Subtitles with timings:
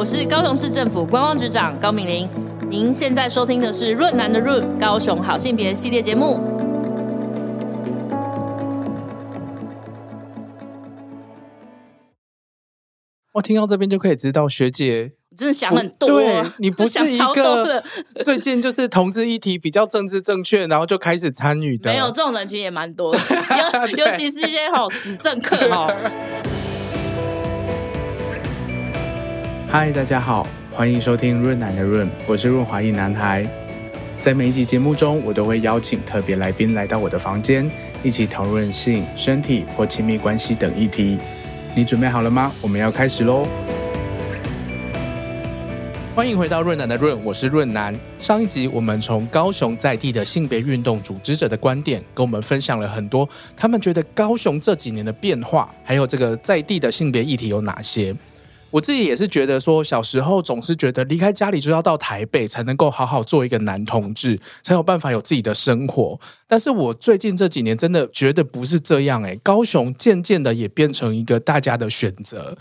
[0.00, 2.26] 我是高雄市政府观光局长高敏玲。
[2.70, 6.40] 您现在收听的是润南的润高雄好性别系列节目。
[13.32, 16.08] 我听到这边就可以知道学姐，我真的想很多。
[16.08, 17.84] 对，你不是一个
[18.24, 21.90] 最近就是同志议题比较政治正确，然后就开始参与的。
[21.90, 23.18] 没有这种人，其实也蛮多的，
[23.98, 25.94] 尤尤其是一些好死政客哦。
[29.72, 30.48] 嗨，大家好。
[30.72, 33.48] 欢迎收听润男的润，我是润滑一男孩。
[34.20, 37.70] 在每一集节目中，我都会邀请特别来宾来到我的房间，
[38.02, 41.18] 一起讨论性、身体或亲密关系等议题。
[41.72, 42.50] 你准备好了吗？
[42.60, 43.46] 我们要开始喽！
[46.16, 47.96] 欢迎回到润男的润，我是润男。
[48.18, 58.12] 上一集我们从高雄在地的性别运动组织者的观点，跟我们分享了很多他们觉得高雄这几年的变化，还有这个在地的性别议题有哪些。
[58.70, 66.18] 我自己也是觉得说，小时候总是觉得离开家里就要到台北才能够好好做一个男同志，才有办法有自己的生活。
[66.46, 72.56] 但是我最近这几年真的觉得不是这样诶，高雄渐渐的也变成一个大家的选择。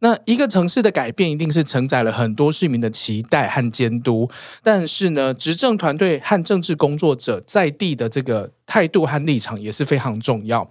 [0.00, 4.28] 那一个城市的改变一定是承载了很多市民的期待和监督，
[4.60, 10.68] 但是呢，执政团队和政治工作者在地的这个态度和立场也是非常重要。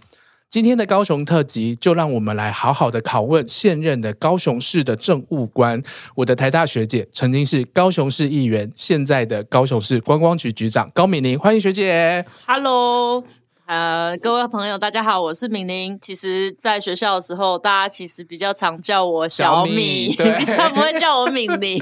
[0.51, 5.81] 今天的高雄特辑，就让我们来好好的拷问现任的高雄市的政务官，
[6.13, 12.25] 我的台大学姐，曾经是高雄市议员，现在的高雄市观光局局长高敏玲，欢迎学姐。
[12.45, 13.23] Hello。
[13.71, 15.97] 呃，各位朋友，大家好，我是敏玲。
[16.01, 21.81] 其实，在学校的时候，大家其实比较常叫我小米，小米 比较不会叫我敏玲。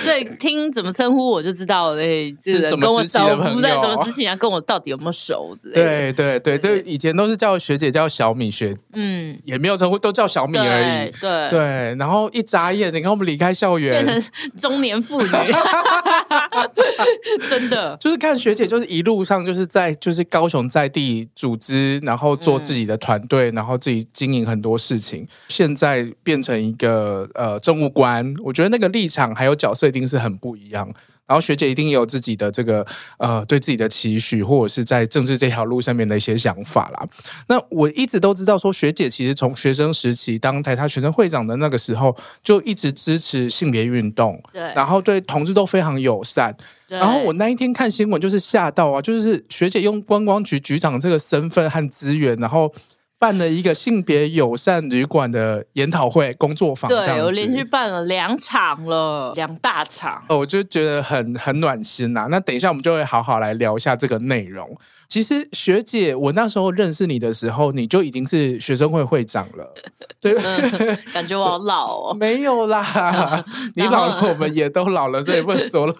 [0.00, 4.36] 所以听怎么称呼我就知道，哎、欸，这人跟我熟不对，什么事情啊？
[4.36, 6.12] 跟我到底有没有熟之类的？
[6.12, 11.10] 对对对对，以前都是叫学姐叫小米学，嗯，也没有称呼，都叫小米而已。
[11.20, 15.26] 对对，对，然后一眨眼，你看我们离开校园，变成中年妇女
[17.48, 20.56] 真的就是看学姐，就是一路上就是在就是高雄。
[20.66, 25.26] 在地组织，然后做自己的团队，嗯、然后自己经营很多事情。
[25.48, 30.92] 现在变成一个呃政务官，我觉得那个立场还有角色一定是很不一样。
[31.26, 32.86] 然后学姐一定也有自己的这个
[33.18, 37.06] 呃对自己的期许，或者是在政治这条路上面的一些想法啦。
[37.48, 46.56] 那我一直都知道说，学姐其实从学生时期当台大学生会长的那个时候，就一直支持性别运动，对，然后对同志都非常友善。
[46.88, 49.02] 然后我那一天看新闻，就是吓到啊！
[49.02, 52.72] 就是学姐用观光局局长这个身份和资源，然后
[53.18, 56.88] 办了一个性别友善旅馆的研讨会、工作坊。
[56.88, 60.22] 对，我连续办了两场了，两大场。
[60.28, 62.26] 我就觉得很很暖心呐、啊。
[62.30, 64.76] 那等一下我们就会好好来聊一下这个内容。
[65.08, 69.74] 其实学姐，我那时候认识你的时候，你就已经是学生会会长了，
[70.20, 72.14] 对，嗯、感觉我好老哦。
[72.18, 73.44] 没有啦，
[73.76, 75.94] 你老了，我们也都老了，所以不能说老。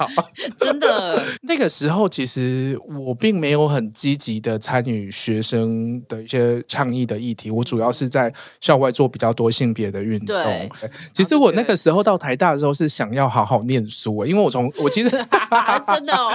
[0.58, 10.36] 真的，那个时候其实我并没有很积极的参与学生的一些倡议的议题，我主要是在校外做比较多性别的运动。
[11.12, 16.32] 其实我那个时候到台大的时候是想要好好念书，因为我从我其实真的、哦，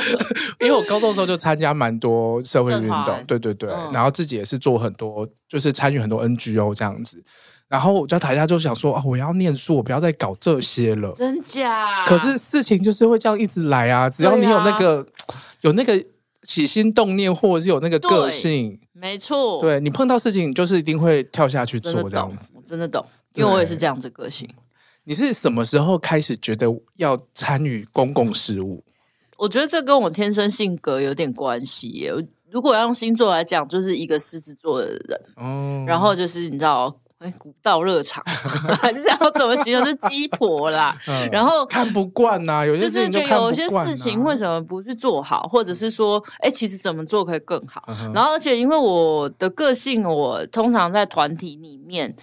[0.60, 7.24] 因为我高中的时候就参加蛮多社会运动，对对对，嗯、然后自己也是做很多，就是参与很多 NGO 这样子。
[7.68, 11.14] 然后我在台下就想说啊，我要念书，我不要再搞这些了。
[11.16, 12.04] 真假？
[12.06, 14.10] 可是事情就是会这样一直来啊！
[14.10, 15.98] 只要你有那个、啊、 有那个
[16.44, 19.62] 起心动念，或者是有那个个性，没错。
[19.62, 22.52] 对，你碰到事情，你就是一定会跳下去做这样子。
[22.54, 23.06] 我真的懂，
[23.36, 24.50] 因为我也是这样子个性。
[25.06, 26.68] 你是什么时候开始觉得
[26.98, 28.84] 要参与公共事务？
[29.38, 32.12] 我觉得这跟我天生性格有点关系耶。
[32.52, 38.22] 如果要用星座来讲，就是一个狮子座的人，哦、然后就是你知道，哎，古道热肠，
[38.82, 39.86] 还是要怎么形容？
[39.86, 40.98] 是鸡婆啦。
[41.08, 47.84] 嗯、然后看不惯呐、啊，有些事情就看不惯、啊、就是觉得有些事情为什么不去做好，或者是说，哎，其实怎么做可以更好？
[47.88, 52.14] 嗯、然后，而且因为我的个性，我通常在团体里面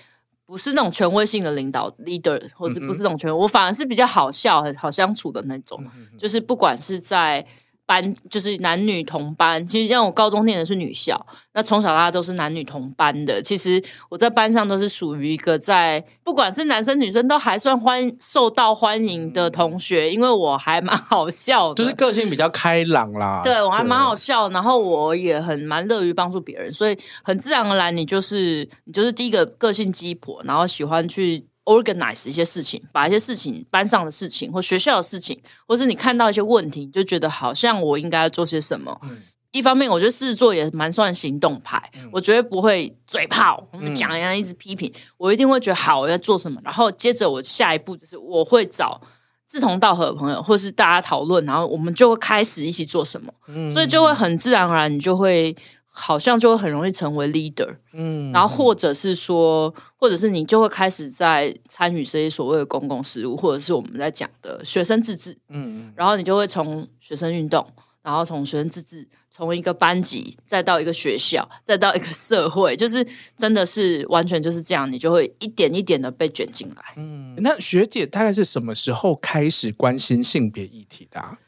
[0.44, 5.82] 不是那种权威性的领导 leader，或者不是那种权威，我反而是比较好笑、很好相处的那种，
[6.18, 7.46] 就是不管是在。
[7.88, 11.18] 班就是男女同班，其实像我高中念的是女校，
[11.54, 13.40] 那从小大家都是男女同班的。
[13.40, 23.40] 其实我在班上都是属于一个在不管是男生女生都还算欢受到欢迎的同学，因为我还蛮好笑的，就是个性比较开朗啦。
[23.42, 31.46] 对，我还蛮好笑，然后我也很蛮乐于帮助别人，所以很自然而然，你就是你就是第一个个性鸡婆，然后喜欢去。
[31.68, 38.98] Organize 一些事情，把一些事情班上的事情或学校的事情，或是你看到一些问题，你就觉得好像我应该要做些什么。
[39.04, 39.18] 嗯、
[39.52, 49.00] 一方面，我觉得狮子座也蛮算行动派，嗯、我绝对不会嘴炮，我们讲一样一直批评，嗯、我一定会觉得好，我要做什么，然后接着我下一步就是我会找
[49.46, 55.54] 志同道合的朋友，或是大家讨论，然后我们就会开始一起做什么，嗯、所以就会很自然而然，你就会
[55.98, 67.66] 好像就会很容易成为 leader，嗯，然后或者是说，或者是你就会开始在参与这些所谓的公共事务，或者是我们在讲的学生自治，嗯，然后你就会从学生运动。
[68.00, 73.06] 然后从学生自治，从一个班级，再到一个学校，再到一个社会， 就是
[73.36, 76.94] 真的是完全就是这样，你就会一点一点的被卷进来。
[76.96, 81.38] 嗯，那学姐大概是什么时候开始关心性别议题的啊？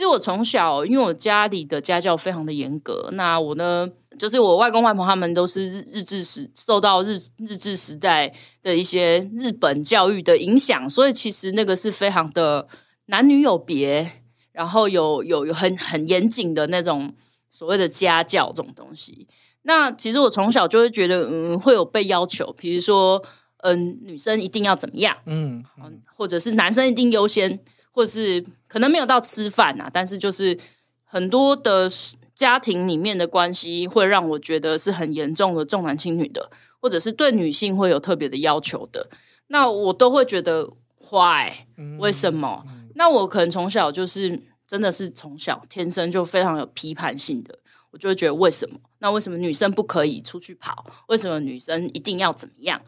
[0.00, 3.86] 其实我从小，因为我家里的家教非常的严格，那我呢，
[4.18, 8.32] 就是我外公外婆他们都是日日治时受到日日治时代
[8.62, 12.66] 的一些日本教育的影响，所以其实那个是非常的
[13.08, 14.10] 男女有别。
[14.52, 17.14] 然后有有有很很严谨的那种
[17.50, 19.28] 所谓的家教这种东西，
[19.64, 23.22] 那其实我从小就会觉得，嗯，会有被要求，比如说，
[23.58, 30.58] 嗯，女生一定要怎么样，嗯，嗯，或者是男生一定优先，或者是可能没有到吃饭啊，但是就是
[31.04, 31.90] 很多的
[32.34, 36.50] 家庭里面的关系会让我觉得是很严重的重男轻女的，
[36.80, 39.08] 或者是对女性会有特别的要求的，
[39.48, 41.66] 那我都会觉得坏，
[41.98, 42.64] 为什么？
[42.66, 47.58] 嗯那我可能从小就是真的是从小天生就非常有批判性的，
[47.92, 48.78] 我就会觉得为什么？
[48.98, 50.84] 那为什么女生不可以出去跑？
[51.08, 52.80] 为什么女生一定要怎么样？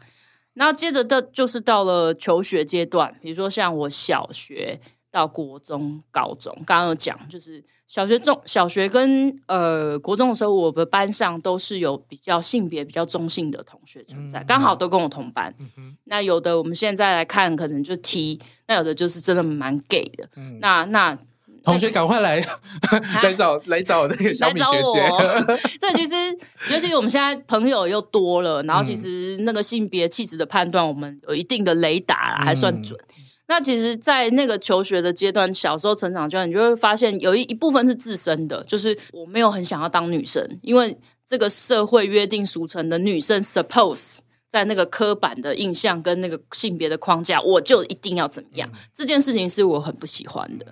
[0.53, 4.79] 那接着的就是到了求学阶段，比如说像我小学
[5.11, 7.63] 到国中、高中，刚刚有讲就是。
[7.85, 15.53] 小学中小学跟呃国中的时候，我的班上都是有比较性别比较中性的同学存在，刚、嗯、好都跟我同班。
[15.77, 20.27] 嗯、那有的我们现在来看，可能就 T，那有的就是真的蛮 gay 的。
[20.37, 21.15] 嗯、那那
[21.63, 22.39] 同学赶快来、
[22.91, 25.09] 啊、来找来找那个小米学姐。
[25.81, 26.13] 这其实
[26.71, 32.99] 尤其是我们现在朋友又多了，然后其实那个性别气质的判断，我们有一定的雷达还算准。
[32.99, 33.15] 嗯
[33.45, 44.19] 那其实，在那个求学的阶段，小时候成长阶段，你就会发现有一一部分是自身的，就是我没有很想要当女生，因为这个社会约定俗成的女生，suppose
[44.49, 50.65] 在那个刻板的印象跟那个性别的框架，我就一定要怎么样，嗯、这件事情是我很不喜欢的。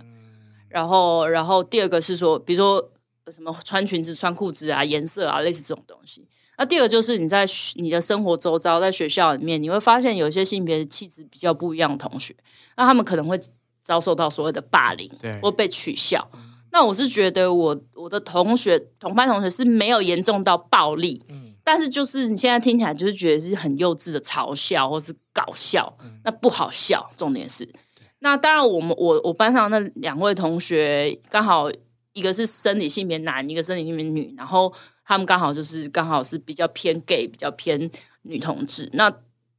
[0.71, 2.91] 然后，然后第二个是说，比如说
[3.33, 6.27] 什么穿裙子、穿裤子啊，颜色啊，类似这种东西。
[6.57, 7.45] 那第二个就是你在
[7.75, 12.35] 你的生活周遭，在学校里面，你会发现有一些性别气质比较不一样的同学，
[12.77, 13.39] 那他们可能会
[13.83, 16.29] 遭受到所谓的霸凌，对或被取笑。
[16.33, 16.39] 嗯、
[16.71, 27.09] 那我是觉得我我的同学同班同学是没有严重到暴力，嗯、但是就是你现在听起来就是觉得是很幼稚的嘲笑或是搞笑，嗯、那不好笑。
[27.18, 27.75] 重点是，对
[28.21, 31.69] 那当然我们我我班上那两位同学刚好
[32.13, 34.73] 一个是生理性别男，一个生理性别女，然后。
[35.03, 37.91] 他们刚好就是刚好是比较偏 gay，比较偏
[38.21, 38.89] 女同志。
[38.94, 39.12] 那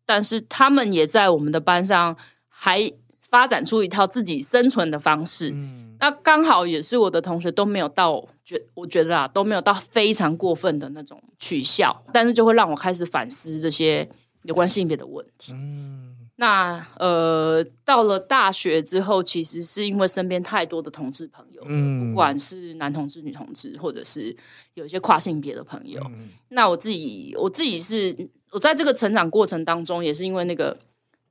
[0.06, 2.16] 但是他们也在我们的班上
[2.48, 2.90] 还
[3.28, 5.50] 发展出一套自己生存的方式。
[5.50, 14.08] 嗯、那刚好也是我的同学都没有到觉，我觉得啊都没有到非常过分的那种取笑，但是就会让我开始反思这些
[14.44, 15.52] 有关性别的问题。
[15.52, 24.34] 嗯那呃，到了大学之后，其实是因为身边太多的同志朋友，嗯，不管是男同志、女同志，或者是
[24.74, 26.00] 有一些跨性别的朋友。
[26.06, 30.76] 嗯、那我自己，我自己是我在这个成长过程当中，也是因为那个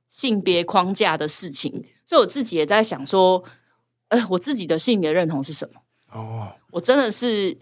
[0.08, 3.42] 性别框架的事情，所以我自己也在想说，
[4.08, 5.80] 呃，我自己的性别认同是什么？
[6.12, 7.58] 哦，我真的是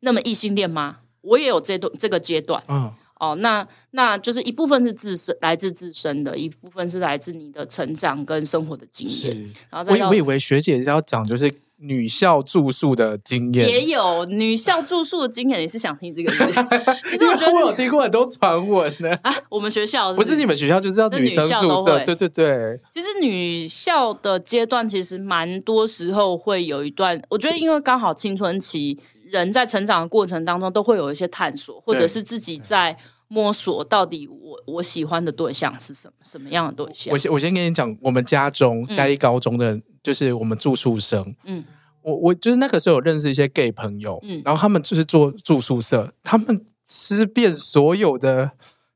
[0.00, 0.98] 那么异性恋吗？
[1.20, 2.76] 我也有这段这个阶段，嗯。
[2.76, 2.94] 哦，
[3.38, 9.52] 那那就是一部分是自身来自自身的，一部分是来自你的成长跟生活的经验。
[9.70, 15.60] 然后再我我以为学姐要讲就是女校住宿的经验，也有女校住宿的经验。
[15.60, 16.30] 你是想听这个？
[17.08, 19.10] 其实我觉得我有听过很多传闻呢。
[19.22, 22.04] 啊，我们学校是不是你们学校就是要女生宿舍？
[22.04, 22.78] 对对对。
[22.92, 28.98] 其实女校的阶段其实蛮多时候会有一段，我觉得因为刚好青春期。
[29.38, 32.96] 人在成长的过程当中，都会有一些探索，或者是自己在
[33.28, 37.12] 摸索，到底我我喜欢的对象是什么，什么样的对象？
[37.12, 41.64] 我先我先跟你讲，我们家中嘉义高中的，就是我们住宿生，嗯，
[42.02, 48.52] 我我就是那个时候有认识一些 gay 朋友，嗯，然后他们就是做住宿舍，他们吃遍所有的。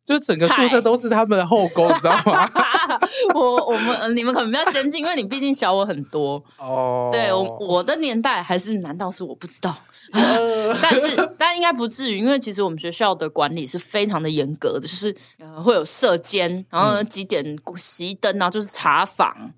[0.09, 2.49] 就整个宿舍都是他们的后宫，你知道吗？
[3.35, 7.11] 我我们你们可能比较先进，因为你毕竟小我很多哦。
[7.13, 9.77] 对，我我的年代还是难道是我不知道？
[10.13, 17.45] 呃、 但是但应该不至于，因为其实我们学校的管理是非常的严格的，就是呃会有射监，然后几点
[17.77, 19.53] 熄灯啊，就是查房，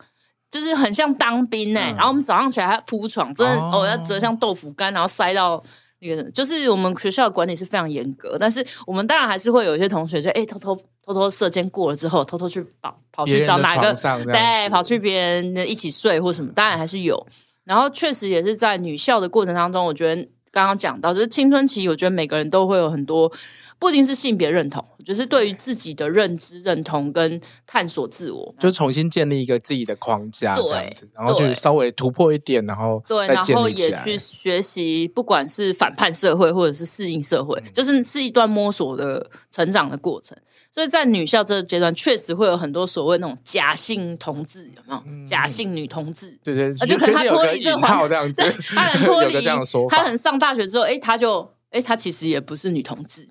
[0.51, 1.93] 就是很像当兵哎、欸。
[1.93, 5.63] 嗯、然后我们早上起来还铺床，真的哦，哦要折像豆腐干，然后塞到。
[6.01, 13.93] 那个就是我们学校的管理是非常严格，但是我们当然还是会有一些同学就哎偷偷偷偷射箭过了之后，偷偷去跑跑去找哪个
[14.33, 17.27] 对，跑去别人的一起睡或什么，当然还是有。
[17.65, 23.31] 然后确实也是在女校的过程当中，我觉得刚刚讲到就是青春期，我觉得每个人都会有很多。
[23.81, 40.37] 不一定是性别认同，就是对于自己的认知认同跟探索自我，就重新建立一个自己的框架，这样子，然后就稍微突破一点，然后对，然后也去学习，不管是反叛社会或者是适应社会，嗯、就是是一段摸索的成长的过程。
[40.73, 45.03] 所以在女校这个阶段，确实会有很多所谓那种假性同志，有没有？
[45.07, 48.43] 嗯、假性女同志，对对，而且可能他脱离这个环，这样子，
[48.75, 49.35] 他很 脱离，
[49.89, 53.27] 他很上大学之后，哎，他就哎，他其实也不是女同志。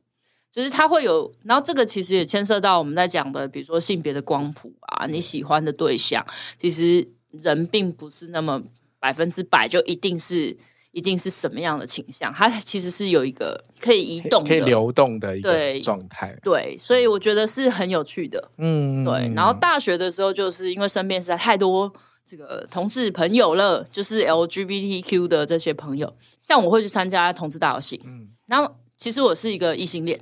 [0.51, 6.25] 就是它会有，然后这个其实也牵涉到我们在讲的，比如说性别的光谱啊，你喜欢的对象，
[6.58, 8.62] 其实人并不是那么
[9.00, 10.58] 百分之百就一定是
[10.91, 16.36] 一定是什么样的倾向，它其实是有一个可以移动的、可以流动的一个状态。
[16.41, 18.51] 对，所以我觉得是很有趣的。
[18.58, 19.32] 嗯，对。
[19.36, 21.94] 然后大学的时候，就是因为身边实在太多
[22.25, 28.01] 这个同志朋友了，就是 LGBTQ 的这些朋友，像我会去参加同志大游行。
[28.03, 30.20] 嗯，然后其实我是一个异性恋。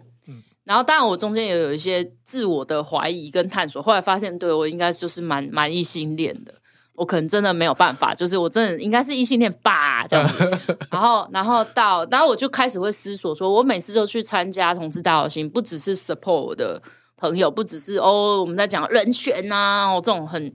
[0.68, 3.82] 然后，当然，我中间也有一些自我的怀疑跟探索。
[3.82, 6.54] 后来发现，对我应该就是蛮蛮异性恋的。
[6.94, 10.78] 我可能真的没有办法，就是我真的应该是异性恋吧，这样子。
[10.92, 16.82] 然后，然后到，然后我就开始会思索，说我每次都去参加同志大游行，不只是 support 我的
[17.16, 20.54] 朋友，不只是哦，我们在讲人权呐、啊，哦，这种很。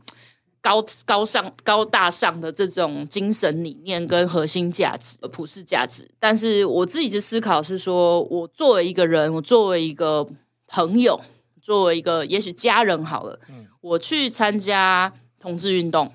[0.63, 10.25] 高高尚、高大上的这种精神理念跟核心价值、普世价值，但是我自己的思考是说，我作为一个人，我作为一个
[10.69, 11.21] 朋友，
[11.61, 16.13] 作为一个也许家人好了，嗯，我去参加同志运动，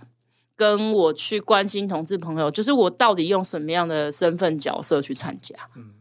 [0.56, 5.54] 跟我去关心同志朋友，就是我到底用什么样的身份角色去参加？
[5.76, 5.96] 嗯，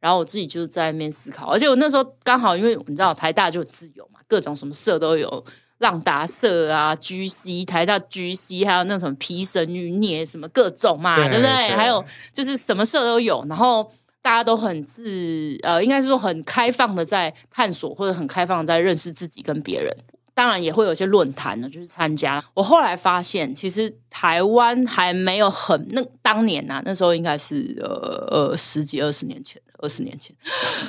[0.00, 5.44] 然后我自己就是在那边思考，而且我那时候刚好，因为你知道台大就很自由嘛，各种什么社都有。
[5.80, 11.68] 浪达社啊，GC 台大 GC，还有那什么皮神与孽什么各种嘛，对，对不对？
[11.68, 13.90] 对还有就是什么社都有，然后
[14.22, 19.94] 大家都很自呃，应该是说很开放的在探索，或者很开放的在认识自己跟别人。
[20.32, 22.42] 当然也会有一些论坛呢，就是参加。
[22.54, 29.60] 我后来发现，其实台湾还没有很那当年呐、啊，那时候应该是呃呃十几二十年前。
[29.82, 30.34] 二十年前，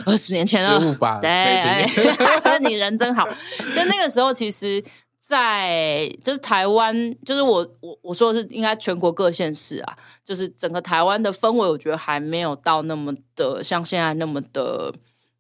[0.05, 1.86] 二十年前了，十五吧，对
[2.67, 3.27] 你人真好。
[3.27, 4.81] 就那个时候，其实
[5.19, 14.93] 在，在就是台湾，就是我我我说的是应该全国各县市啊，就是整个台湾的氛围，我觉得还没有到那么的像现在那么的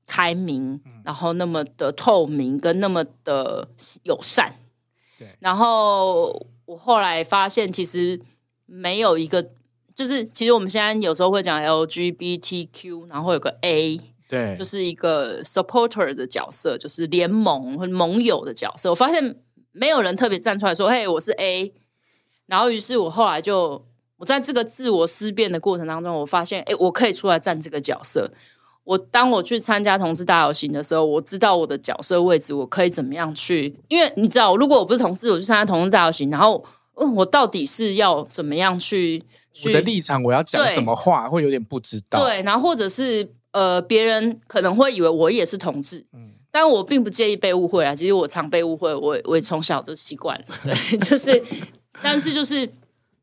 [0.07, 3.67] 开明，嗯、然后那么的透明，跟那么的
[4.03, 4.55] 友善。
[5.19, 8.21] 对，然后我后来发现，其实
[8.65, 9.51] 没有一个。
[10.01, 18.89] 就是其实我们现在有时候会讲 LGBTQ，然后有个 A，对，就是一个 supporter 的角色，就是联盟或盟友的角色。
[18.89, 19.35] 我发现
[19.71, 21.71] 没有人特别站出来说：“嘿，我是 A。”
[22.49, 23.85] 然后于是我后来就
[24.17, 28.31] 我在这个自我思辨的过程当中，我发现，哎，我可以出来站这个角色。
[28.83, 33.75] 我当我去参加同志大游行的时候，我知道我的角色位置，我可以怎么样去？
[33.87, 36.65] 因为你知道，如果我不是同志，我去参加同志大游行，然后
[37.15, 39.23] 我到底是要怎么样去？
[39.65, 42.23] 我的立场，我要讲什么话，会有点不知道。
[42.23, 47.93] 对，然后或者是呃，别人可能会以为我也是同志，嗯，但我并不介意被误会啊。
[47.93, 50.45] 其实我常被误会，我我也从小就习惯了。
[50.63, 51.43] 对， 就是，
[52.01, 52.67] 但是就是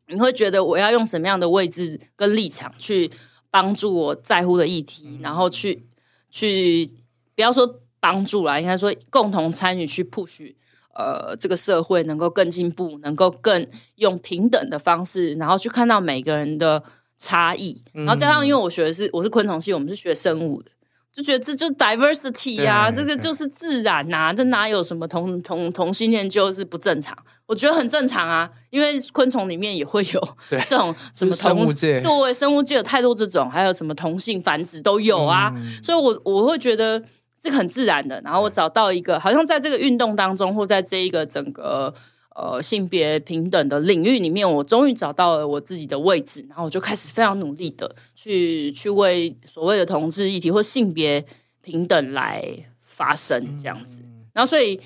[0.08, 3.10] 你会觉得我要用什么样的位置跟立场去
[3.50, 5.86] 帮助我在乎的议题，嗯、然后去
[6.30, 6.90] 去
[7.34, 10.54] 不要说帮助啦，应该说共同参与去 push。
[10.98, 13.64] 呃，这个社会能够更进步，能够更
[13.94, 16.82] 用平等的方式，然后去看到每个人的
[17.16, 20.72] 差异，嗯、然后加上，因为我学的是我是昆虫系，我们是学生物的，
[21.14, 27.16] 就觉得这就是 diversity 呀、啊，这个就是自然呐、啊，这哪有什么同同同性恋就是不正常？
[27.46, 30.28] 我觉得很正常啊，因为昆虫里面也会有
[30.68, 37.00] 这种 什么同生物界，对，生物界有太多这种，还有什么同性繁殖都有啊，嗯、所以我我会觉得。
[37.42, 41.94] 是很自然的，然后我找到一个，好像在这个运动当中，或在这一个整个
[42.34, 51.24] 呃性别平等的领域里面，我终于找到了我自己的位置，然后我就开始非常努力的去去为所谓的同志议题或性别
[51.62, 52.44] 平等来
[52.82, 54.00] 发声，这样子。
[54.32, 54.80] 然后，所以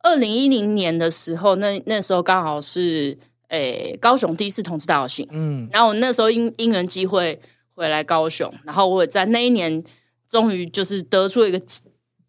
[0.00, 3.16] 二零一零年的时候，那那时候刚好是
[3.46, 7.40] 诶、欸、高雄第一次同志大游行，嗯，然后我那时候因因缘机会
[7.74, 9.84] 回来高雄，然后我也在那一年
[10.28, 11.62] 终于就是得出一个。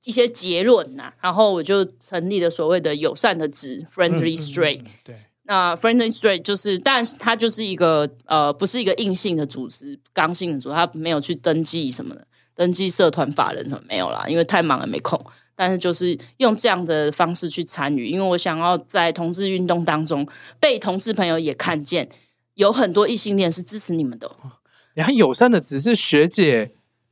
[0.04, 15.20] 一些结论呐、啊，然后我就成立了所谓的友善的值 （Friendly Straight），、嗯嗯嗯、对，那 Friendly Straight 就是，但是它就是一个呃，不是一个硬性的组织，刚性的组织，它没有去登记什么的，登记社团法人什么没有啦，因为太忙了没空。
[15.56, 20.28] 但是就是用这样的方式去参与，因为我想要在同志运动当中
[20.60, 22.10] 被同志朋友也看见，
[22.56, 24.30] 有很多异性恋是支持你们的。
[24.96, 26.72] 你还友善的只是学姐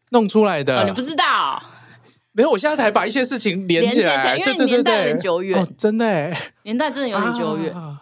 [0.09, 1.61] 弄出来的，哦、你不知道？
[2.33, 6.33] 没有，我现在才把一些事情连起来，因为年代很久远，哦，真的，
[6.63, 7.73] 年代真的有点久远。
[7.73, 7.97] 啊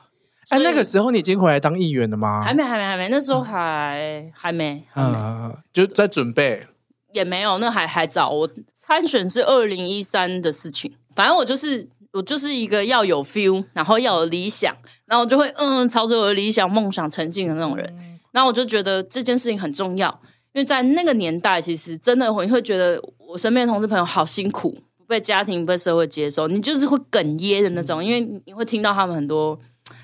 [0.50, 2.42] 哎，那个时候你已经回来当议员了吗？
[2.44, 3.08] 还没，还没，还没。
[3.10, 6.66] 那时候还还没，嗯，就在准备，
[7.14, 8.32] 也没有，那还还早。
[8.32, 17.88] 我参选是二零一三的事情，反正我就是我就是一个要有 feel，然后要有理想，然后我就会嗯朝着我的理想梦想前进的那种人。
[18.32, 20.20] 然后我就觉得这件事情很重要，
[20.60, 29.58] 因为在那个年代，其实真的会会觉得我身边的同事朋友好辛苦，不被家庭、不被社会接受，你就是会哽咽的那种，因为你会听到他们很多。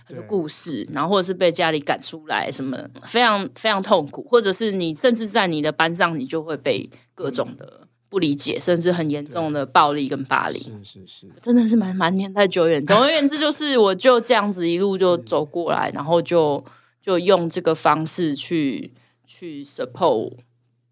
[0.07, 10.59] 很多故事，然后或者是被家里赶出来，什么非常非常痛苦，或者是你甚至在你的班上，你就会被各种的不理解，甚至很严重的暴力跟霸凌。
[10.83, 12.83] 是是是，真的是蛮蛮年代久远。
[12.83, 16.63] 总而言之，就是我就这样子一路就 走过来，然后就
[16.99, 18.91] 就用这个方式去
[19.35, 20.33] 去 support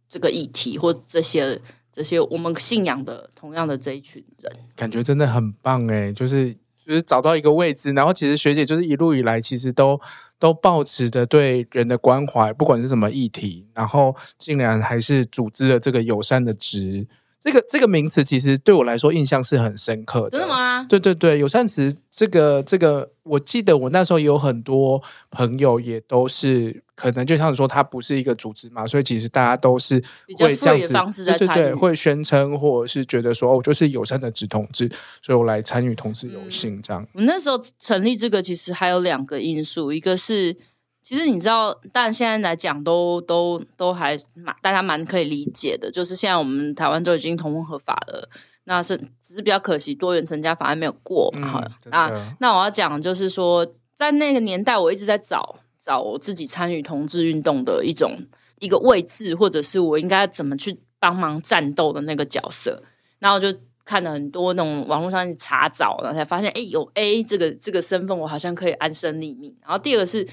[0.10, 6.56] 这个议题，或这些这些我们信仰的同样的这一群人，感觉真的很棒哎，就是。
[6.86, 9.98] 就是找到一个位置，然后其实学姐就是一路以来其实都
[10.38, 17.08] 都保持着对人的关怀，不管是什么议题，然后竟然还是组织了这个友善的值。
[17.44, 20.38] 这个这个名词其实对我来说印象是很深刻的。
[20.38, 20.86] 真的吗？
[20.88, 30.02] 对对对，友善词这个这个，我记得我那时候有很多朋友也都是，可能就像说它不是一个组织嘛，所以其实大家都是
[30.40, 34.90] 会这样子，方式在对对对，会宣称或者是觉得说哦，我就是友善的直同志，
[35.22, 37.06] 所以我来参与同志游行这样。
[37.14, 40.56] 我那时候成立这个其实还有两个因素，一个是。
[41.04, 48.30] 其实你知道，但现在来讲都都都还蛮大家蛮可以理解的，就是现在我们台湾都已经同婚合法了，
[48.64, 51.62] 那是只是比较可惜多元成家法案没有过嘛。
[51.86, 58.18] 嗯、那那我要讲就是说，在那个年代，我一直在找找我自己参与同志运动的一种
[58.60, 62.82] 一个位置，或者是我应该怎么去帮忙战斗的那个角色。
[63.20, 69.54] 然后就看了很多那种网络上去查找，然后才发现，哎，有 A 这个这个身份，我好像可以安身立命。
[69.62, 70.26] 然后第二个是。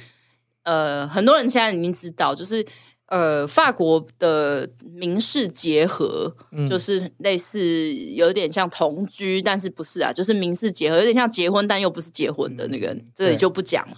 [0.64, 2.64] 呃，很多人现在已经知道，就是
[3.06, 10.12] 呃，法国的民事结合，嗯、就是类似有点像同居，但是不是啊？
[10.12, 13.96] 就是民事结合，有点像结婚，但又不是结婚的那个，嗯、这里就不讲了。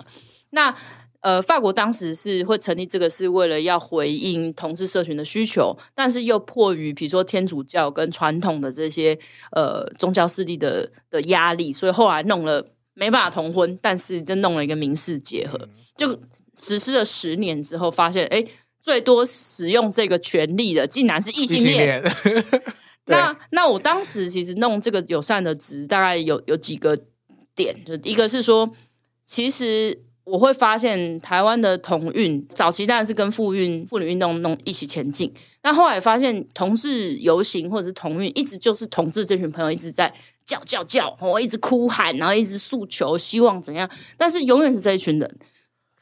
[0.51, 0.75] 那
[1.21, 9.19] 呃，法国当时是会成立这个，是为了要回应同志社群的需求，但是又迫于比如说天主教跟传统的这些
[9.51, 16.19] 呃宗教势力的的压力，所以后来弄了没办法同婚，但是就弄了一个民事结合，嗯、就。
[16.59, 18.45] 实施了十年之后，发现哎，
[18.81, 22.03] 最多使用这个权利的竟然是异性恋。
[22.23, 22.45] 性
[23.07, 26.97] 那那我当时其实弄这个友善的值，大概有有几个
[27.55, 28.71] 点，就一个是说，
[29.27, 35.33] 其实我会发现台湾的同运早期当然是跟妇运妇女运动弄一起前进，
[35.65, 40.13] 那后来发现同志游行或者是同运，一直就是同志这群朋友一直在
[40.47, 45.39] 叫叫叫，我一直哭喊，然后一直诉求，希望怎样，但是永远是这一群人。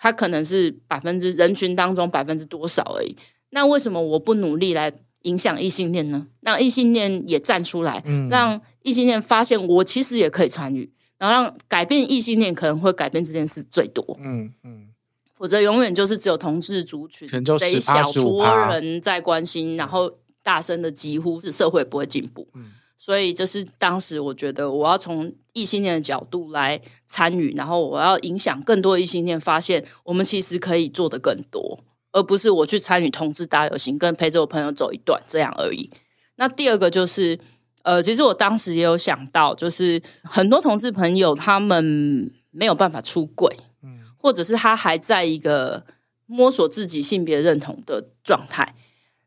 [0.03, 3.15] 他可能是百分之人群当中百分之多少而已。
[3.51, 4.91] 那为什么我不努力来
[5.23, 6.27] 影响异性恋呢？
[6.41, 14.03] 让异性恋也站出来，嗯、让异性恋发现我其实也可以参与，然后让改变异性恋可能会改变这件事最多。
[14.19, 14.89] 嗯嗯，嗯
[15.37, 20.11] 否则永远就是只有同志族群这一小撮人在关心，然后
[20.43, 22.49] 大声的疾呼，是社会不会进步。
[22.55, 31.81] 嗯所以这是当时我觉得我要从异性恋的角度来参与，然后我要影响更多异性恋，发现我们其实可以做的更多，
[32.13, 35.91] 而不是我去参与同志大游行，跟陪着我朋友走一段这样而已。
[36.37, 37.39] 那第二个就是，
[37.85, 43.51] 呃，其实我当时也有想到，就是很多同志朋友他们没有办法出柜，
[43.83, 45.87] 嗯，或者是他还在一个
[46.27, 48.75] 摸索自己性别认同的状态，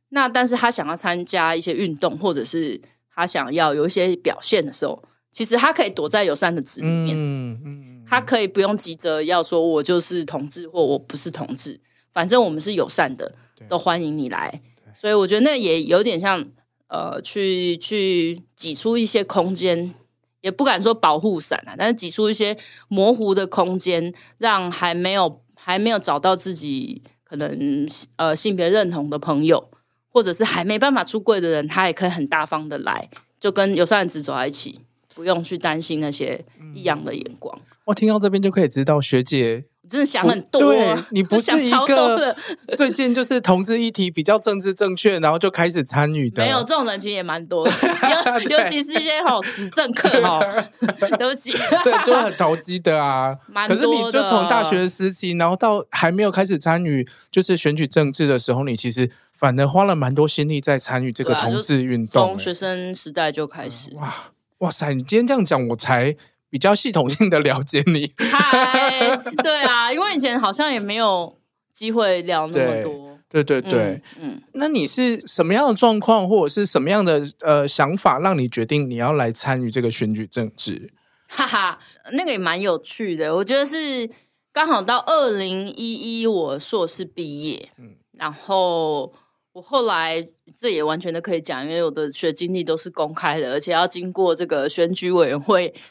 [0.09, 2.79] 那但是他想要参加一些运动，或者是。
[3.15, 11.79] 他想要有一些表现的时候，其实他可以躲在友善的纸里面，嗯嗯，他可以不用急着要说我就是同志或我不是同志，
[12.13, 13.35] 反正我们是友善的，
[13.67, 14.61] 都欢迎你来。
[14.95, 16.45] 所以我觉得那也有点像
[16.87, 19.93] 呃，去去挤出一些空间，
[20.41, 22.55] 也不敢说保护伞啊，但是挤出一些
[22.87, 29.69] 模糊的空间，让还没有还没有找到自己可能呃性别认同的朋友。
[30.13, 34.79] 或者是还没办法出柜的人，他也可以很大方的来，就跟有善的值走在一起，
[35.15, 36.45] 不用去担心那些
[36.75, 37.53] 异样的眼光。
[37.57, 39.65] 嗯、我听到这边就可以知道学姐。
[39.89, 42.33] 真的想很多，对，你不 是一个
[42.73, 46.41] 最近就是同志议题比较政治正确，然后就开始参与的。
[46.41, 47.71] 没有这种人其实也蛮多的，
[48.49, 50.39] 尤尤其是一些好时政客哦，
[51.19, 51.51] 对不起，
[51.83, 53.37] 对，就很投机的啊。
[53.51, 53.81] 蛮多的。
[53.85, 59.11] 可是你就从大学时期，然后到还没有开始参与就是选举政治的时候，你其实
[59.43, 62.29] 反而花了蛮多心力在参与这个同志运动。
[62.29, 63.93] 从学生时代就开始。
[63.95, 64.93] 哇哇塞！
[64.93, 66.15] 你今天这样讲，我才。
[66.49, 71.35] 比较系统性的了解你，嗨， 对啊，因为以前好像也没有
[71.73, 80.93] 机会聊那么多，对对对对，嗯，嗯，那你是什么样的状况，或者是什么样的呃想法，让你决定你要来参与这个选举政治？
[81.27, 81.79] 哈哈，
[82.11, 84.07] 那个也蛮有趣的，我觉得是
[84.51, 89.11] 刚好到二零一一我硕士毕业，嗯，然后
[89.53, 90.27] 我后来
[90.59, 95.73] 这也完全的可以讲，因为我的学经历都是公开的，而且要经过这个选举委员会。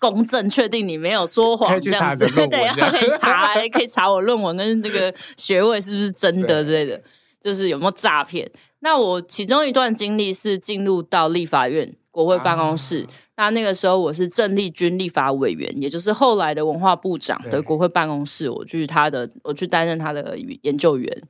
[0.00, 6.98] 公证确定你没有说谎， 这样子对，可以查，可以查我论文跟这个学位是不是真的之类的，
[7.38, 8.50] 就是有没有诈骗。
[8.78, 13.02] 那我其中一段经历是进入到立法院国会办公室，
[13.34, 21.22] 啊、那那个时候我是郑丽君立法委员，也就是后来的文化部长的国会办公室，我去他的，我去担任他的研究员。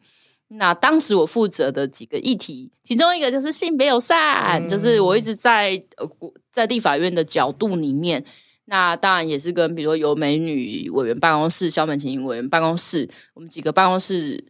[0.53, 6.09] 那当时我负责的几个议题，其中一个就是性别友善，嗯、就是我一直在呃
[6.53, 8.25] 在立法院的角度里面。
[8.65, 14.45] 那当然也是跟比如说有美女委员办公室、萧美琴委员办公室，我们几个办公室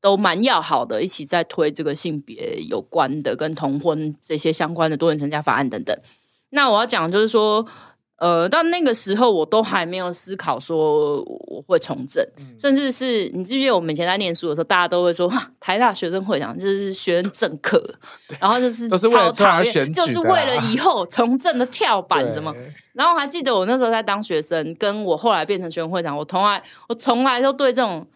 [0.00, 5.94] 都蛮要好的，一起在推这个性别有关的、跟同婚这些相关的多元成家法案等等。
[6.50, 7.66] 那我要讲就是说，
[8.16, 17.82] 呃，到那个时候我都还没有思考说我会从政，嗯、甚至是你记不记得我们以前在念书的时候，大家都会说台大学生会长就是学生政客，
[18.40, 22.54] 然后就是超讨厌，就是为了以后从政的跳板什么。
[22.92, 28.06] 然后我还记得我那时候在当学生，跟我后来变成学生会长，我从来我从来都对这种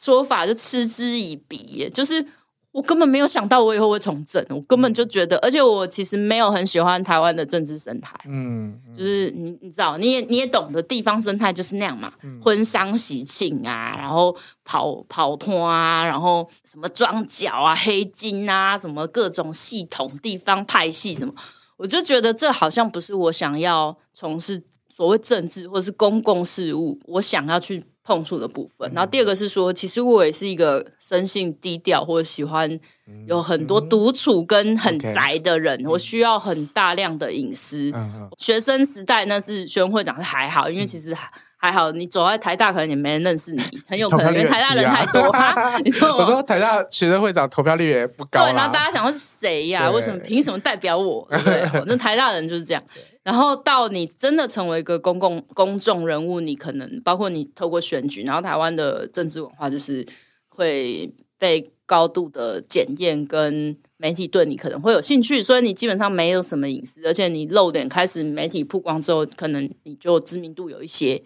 [0.00, 2.24] 说法就嗤之以鼻，就是
[2.72, 21.34] 我根本没有想到我以后会从政，我根本就觉得，而且我其实没有很喜欢台湾的政治生态，嗯，就是你你知道，你也你也懂得地方生态就是那样嘛，嗯、婚丧喜庆啊，然后跑跑脱啊，然后什么庄脚啊、黑金啊，什么各种系统、地方派系什么。
[21.76, 24.62] 我就觉得这好像不是我想要从事
[24.94, 28.90] 所谓政治或者是公共事务，我想要去碰触的部分。
[28.90, 32.78] 嗯、然后第二个是说，其实我也是一个生性低调或者喜欢
[33.26, 37.90] 有很多独处跟很宅的人，嗯、我需要很大量的隐私。
[37.94, 41.30] 嗯、学生时代那是学生会长是还好，因为其实还。
[41.72, 45.30] 好，你走在台大，可能也没人认识你，很有可能因为台大人太多。
[45.84, 48.46] 你说我说台大学生会长投票率也不高。
[48.46, 49.90] 对，然后大家想说是谁呀、啊？
[49.90, 51.28] 为什么凭什么代表我？
[51.28, 52.82] 对，对，那台大人就是这样。
[53.22, 60.06] 然后到你真的成为一个公共公众人物，你可能包括你透过选举，然后台湾的政治文化就是
[60.48, 71.22] 会被高度的检验，跟媒体对你可能会有兴趣，所以你基本上没有什么隐私，而且你露脸开始媒体曝光之后，可能你就知名度有一些。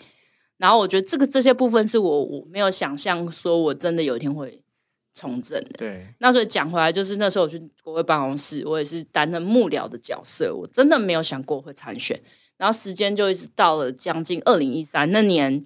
[0.57, 4.64] 然后我觉得这个这些部分是我我没有想象说我真的有一天会
[5.15, 5.71] 从政的。
[5.79, 12.21] 对，那所以讲回来，就是那时候我去国会办公室，我也是担任幕僚的角色，我真的没有想过会参选。
[12.57, 15.65] 然后时间就一直到了将近二零一三那年，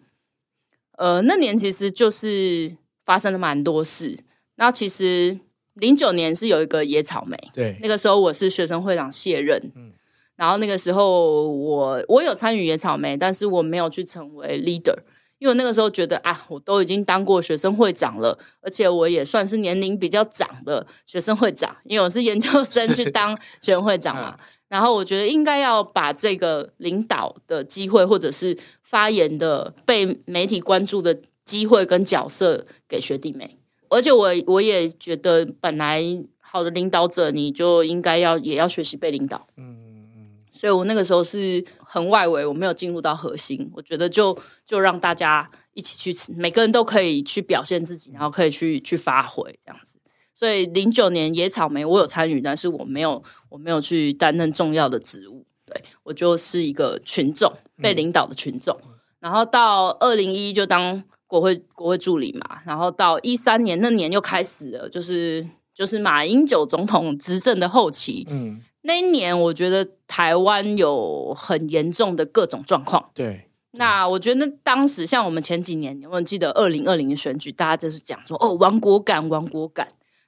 [0.97, 4.19] 呃，那年其实就是发生了蛮多事。
[4.57, 5.39] 那其实
[5.75, 9.93] 零九年是有一个野草莓，对，那个时候我是学生会长卸任，嗯。
[10.37, 14.95] 然后那个时候我我有参与野草莓，但是我没有去成为 leader，
[15.38, 24.37] 因为那个时候觉得啊，我都已经当过学生会长了，而且我也算是年龄比较长的学生会长，因为我是研究生去当学生会长嘛。
[24.40, 33.57] 是然后我觉得应该要把这个领导的机会，或者是发言的被媒体关注的机会跟角色给学弟妹，
[33.88, 36.03] 而且我我也觉得本来
[36.38, 39.46] 好的领导者，你就应该要也要学习被领导。
[39.57, 40.29] 嗯嗯。
[40.53, 43.70] 所以我那个时候是很外围，我没有进入到核心。
[43.72, 49.98] 我觉得就就让大家一起去，每个人都可以去表现自己，然后可以去去发挥这样子。
[50.35, 55.46] 所以零九年野草莓我有参与，但是我没有我没有去担任重要的职务。
[55.64, 57.51] 对，我就是一个群众，
[57.83, 58.79] 被领导的群众。
[58.85, 68.27] 嗯、然后到二零一一就当国会国会助理嘛，然后到一三年那年又开始了，就是就是马英九总统执政的后期。
[68.29, 68.61] 嗯。
[68.88, 73.11] 那一年，我觉得台湾有很严重的各种状况。
[73.12, 79.87] 对，那我觉得当时像我们前几年，我记得二零二零的选举，大家就是讲说哦，亡国感，亡国感。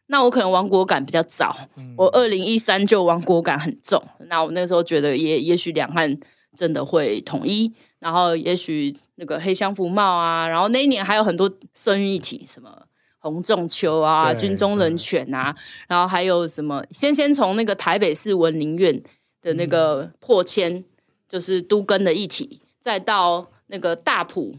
[0.08, 4.02] 那我可能亡国感比较早，嗯、我二零一三就亡国感很重。
[4.28, 6.14] 那我那个时候觉得也，也也许两岸
[6.54, 7.72] 真的会统一。
[7.98, 12.82] 然后也许那个黑箱服帽啊，然后那一年还有很多生育议题，什么
[13.20, 15.54] 洪仲秋啊、军中人权啊，
[15.86, 19.00] 然后还有什么，先先从那个台北市文林院
[19.40, 20.84] 的那个破迁，
[21.28, 24.56] 就是都更的议题，再到那个大埔，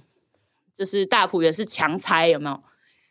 [0.74, 2.64] 就是大埔也是强拆，有没有？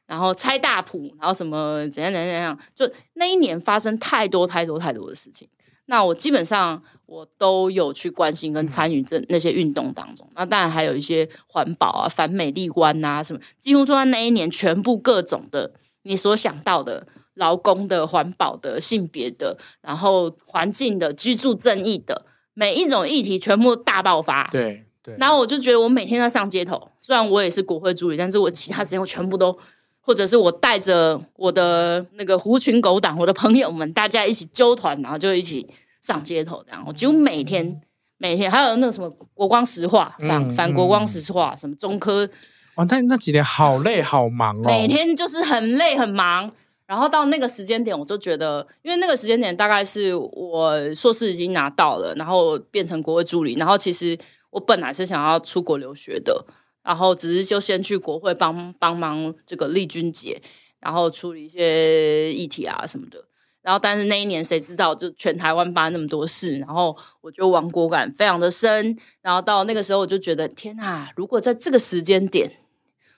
[0.07, 5.49] 然后拆大埔，然后什么怎样怎样怎样，就那一年发生太多太多太多的事情。
[5.87, 10.29] 那我基本上我都有去关心跟参与这那些运动当中。
[10.35, 24.49] 那当然还有一些环保啊、反美丽观啊什么，几乎都在那一年全部各种的你所想到的劳工的、环保的、性别的，然后环境的、居住正义的每一种议题全部大爆发。
[24.53, 25.16] 对对。
[25.19, 29.59] 然后我就觉得我每天在上街头，虽然我也是国会助理，但是我其他时间我全部都。
[30.01, 35.67] 或者是我带着我的那个狐群狗党，我的朋友们，大家一起揪团，然后就一起
[36.03, 36.83] 上街头这样。
[36.87, 37.81] 我几乎每天
[38.19, 42.29] 每天还有那个什么国光石化反、嗯、反国光石化，嗯、什么中科。
[42.77, 46.51] 哇，那那几年好累好忙哦，每天就是很累很忙。
[46.87, 54.19] 然后到那个时间点，我就觉得，因为那个时间点大概是我硕士已经拿到了，然后变成国会助理，然后其实
[54.51, 56.45] 我本来是想要出国留学的。
[56.83, 60.40] 然后只是就先去国会帮帮忙这个立君节，
[60.81, 63.25] 然后处理一些议题啊什么的。
[63.62, 68.97] 然后但是那一年谁知道就全台湾发生那么多事，然后我就亡国感非常的深。
[69.21, 71.11] 然后到那个时候我就觉得天啊！
[71.14, 72.51] 如果在这个时间点，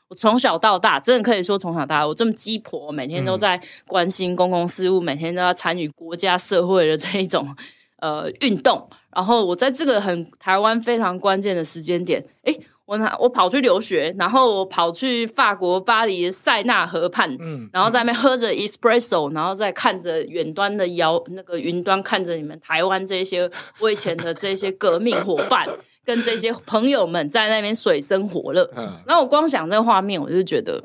[0.08, 7.54] 我从小到大真的可以说从小到大我这么鸡婆，每天都在关心公共事务，每天都要参与国家社会的这一种
[7.98, 8.90] 呃运动。
[9.14, 25.68] 然后我在这个很台湾非常关键的时间点，诶我我跑去留学，然后我跑去法国巴黎塞纳河畔，嗯，然后在那边喝着 espresso，然后再看着远端的遥那个云端，看着你们台湾这些我以前的这些革命伙伴
[26.04, 30.82] 跟这些朋友们在那边水深火热，嗯，然后我光想这个画面，我就觉得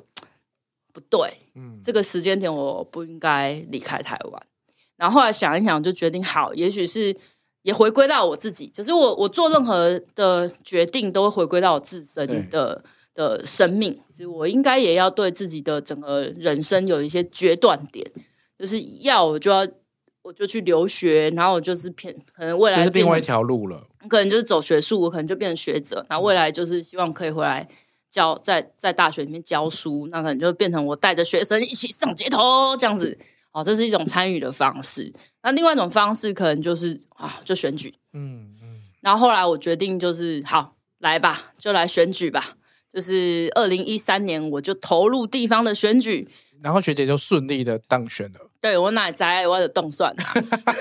[0.94, 4.42] 不对，嗯，这个时间点我不应该离开台湾，
[4.96, 7.18] 然后后来想一想，就决定好，也许是。
[7.68, 12.82] 也回归到我自己，就是我我做任何的决定都会回归到我自身的
[13.14, 18.10] 的生命，所以我应该也要对自己的整个人生有一些决断点，
[18.58, 19.68] 就是要我就要
[20.22, 27.68] 我就去留学，然后我就是偏可能未来就是另外一条路了，可能就是走学术，我可能就变成学者，然后未来就是希望可以回来
[28.10, 33.18] 教在在大学里面教书，那可能就变成我带着学生一起上街头这样子。
[33.58, 35.12] 哦，这是一种参与的方式。
[35.41, 37.91] 那另外一种方式可能就是啊，就选举。
[38.13, 38.82] 嗯嗯。
[39.02, 42.56] 然后后来我决定就是好来吧，就来选举吧。
[42.93, 46.30] 就是二零一三年，我就投入地方的选举。
[46.62, 48.39] 然后学姐就顺利的当选了。
[48.62, 50.13] 对，我哪在我的动算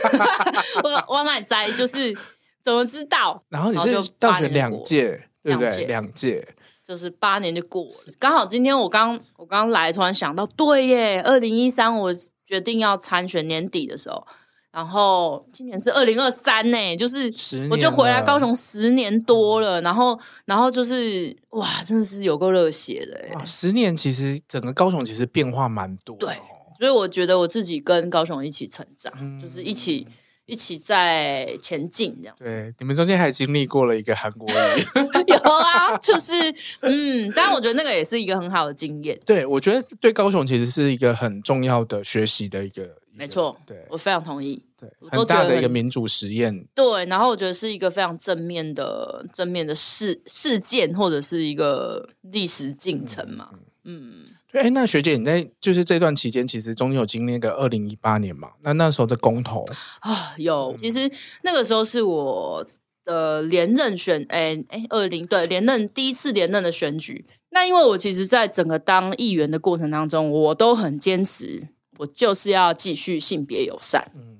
[0.84, 2.14] 我我哪在就是
[2.62, 3.42] 怎么知道？
[3.48, 5.86] 然后你是当选两届，对不对？
[5.86, 6.46] 两届
[6.84, 8.12] 就是八年就过了。
[8.18, 12.14] 刚好今天我刚我刚来，突然想到，对耶，二零一三我。
[12.46, 14.26] 决定要参选年底的时候，
[14.70, 17.32] 然后今年是二零二三呢，就是
[17.70, 23.44] 我就回来高雄十年多了，然后然后就是哇，真的是有够热血的。
[23.44, 26.36] 十年其实整个高雄其实变化蛮多，对，
[26.78, 30.06] 所以我觉得我自己跟高雄一起成长，嗯、就是一起
[30.46, 32.34] 一起在前进这样。
[32.38, 34.78] 对，你们中间还经历过了一个韩国人，
[35.26, 36.32] 有啊，就是
[36.80, 39.18] 嗯，但我觉得那个也是一个很好的经验。
[39.26, 44.62] 对，我觉得对高雄其实是一个很重要的学习的一个，没错，对，我非常同意。
[44.78, 46.66] 对，很大的一个民主实验。
[46.74, 53.48] 对，然后我觉得是一个非常正面的正面的事事件，或者是一个历史进程嘛。
[53.52, 53.60] 嗯。
[53.84, 58.50] 嗯哎，那学姐，你在就是这段期间，其实中间有经历个二零一八年嘛？
[58.62, 59.64] 那那时候的公投
[60.00, 60.74] 啊，有。
[60.78, 61.10] 其实
[61.42, 62.66] 那个时候是我
[63.04, 67.24] 的连任选，哎哎，二零对连任第一次连任的选举。
[67.50, 74.10] 那因为我其实，在整个当议员的过程当中，我都很坚持，我就是要继续性别友善。
[74.14, 74.38] 嗯。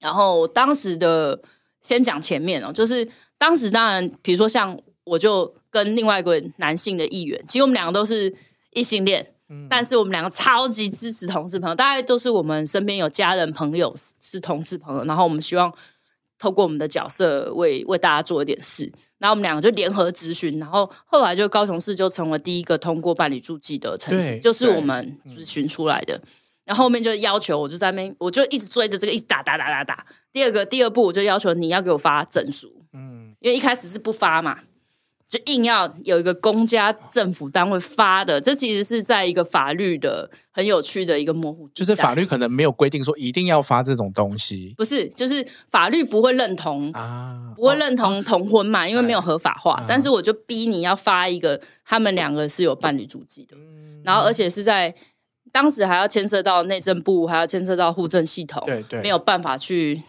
[0.00, 1.40] 然后当时的
[1.80, 8.32] 先讲前面哦，就是当时当然，比如说像我就跟另外一个男性的议员，其实我们两个都是
[8.72, 9.34] 异性恋。
[9.68, 15.72] 但是我们两个超级支持同志朋友，大概都是我们身边有家人朋友是同志朋友，然后我们希望
[16.38, 26.20] 透过我们的角色为为大家做一点事，然后我们两个就联合咨询，然后后来就高雄市就成为第一个通过伴侣住记的城市，就是我们咨询出来的，
[26.64, 30.06] 然后后面就要求我就在那边，我就一直追着这个一直打打打打打。
[30.30, 34.60] 第二个第二步我就要求你要给我发证书，嗯，因为一开始是不发嘛。
[35.28, 54.94] 就硬要有一个公家政府单位发的，这其实是在一个法律的很有趣的一个模糊，就是法律可能没有规定说一定要发这种东西，不是，就是法律不会认同啊，不会认同同婚嘛，哦、因为没有合法化，但是我就逼你要发一个，他们两个是有伴侣足迹的，嗯、然后而且是在
[55.52, 60.02] 当时还要牵涉到内政部，还要牵涉到户政系统，对对，没有办法去。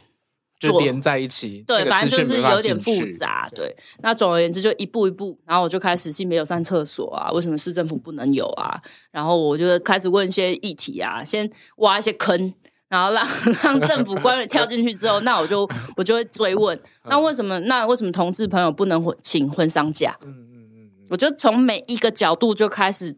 [0.60, 3.50] 就连在一起，对，反正就是有点复杂。
[3.56, 8.78] 对，那总而言之，就一步一步，然后我就开始性别友善厕所啊，为什么市政府不能有啊？
[9.10, 12.54] 然后我就开始问一些议题啊，先挖一些坑，
[12.89, 13.26] 然后让
[13.63, 20.17] 让政府官员跳进去之后，那我就我就会追问，那为什么那为什么同志朋友不能请婚丧假？
[20.22, 23.15] 嗯嗯嗯，我就从每一个角度就开始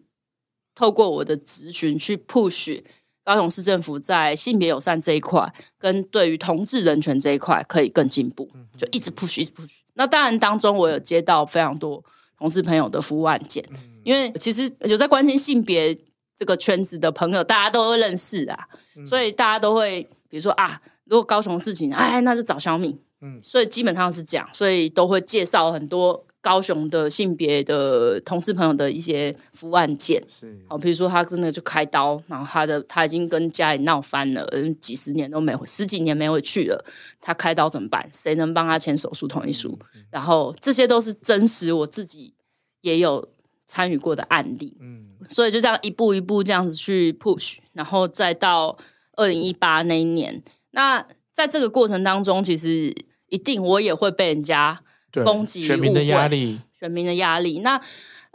[0.76, 2.84] 透过我的咨询去 push。
[3.24, 9.70] 高雄市政府在性别友善这一块，跟对于同志人权这一块可以更进步，就一直 push，一直 push。
[9.94, 12.04] 那当然当中，我有接到非常多
[12.38, 13.64] 同志朋友的服务案件，
[14.04, 15.96] 因为其实有在关心性别
[16.36, 18.68] 这个圈子的朋友，大家都会认识啊，
[19.06, 26.26] 所以大家都会，比如说啊，如果高雄事情，哎，那就找小敏，嗯，所以基本上是这样，所以都会介绍很多。
[26.42, 34.50] 高雄的性别的同志朋友的一些服务案件，是好，比如说他真的就开刀，然后他的他已经跟家里闹翻了，
[34.82, 36.84] 几十年都没回，十几年没回去了，
[37.22, 38.10] 他开刀怎么办？
[38.12, 39.78] 谁能帮他签手术同意书？
[39.94, 42.34] 嗯、然后这些都是真实，我自己
[42.82, 43.30] 也有
[43.68, 48.76] 参与过的案例，嗯，所以就这样一步一步这样子去 push，然后再到
[49.16, 52.92] 二零一八那一年，那在这个过程当中，其实
[53.28, 54.82] 一定我也会被人家。
[55.24, 57.60] 攻击选民的压力，选民的压力。
[57.60, 57.80] 那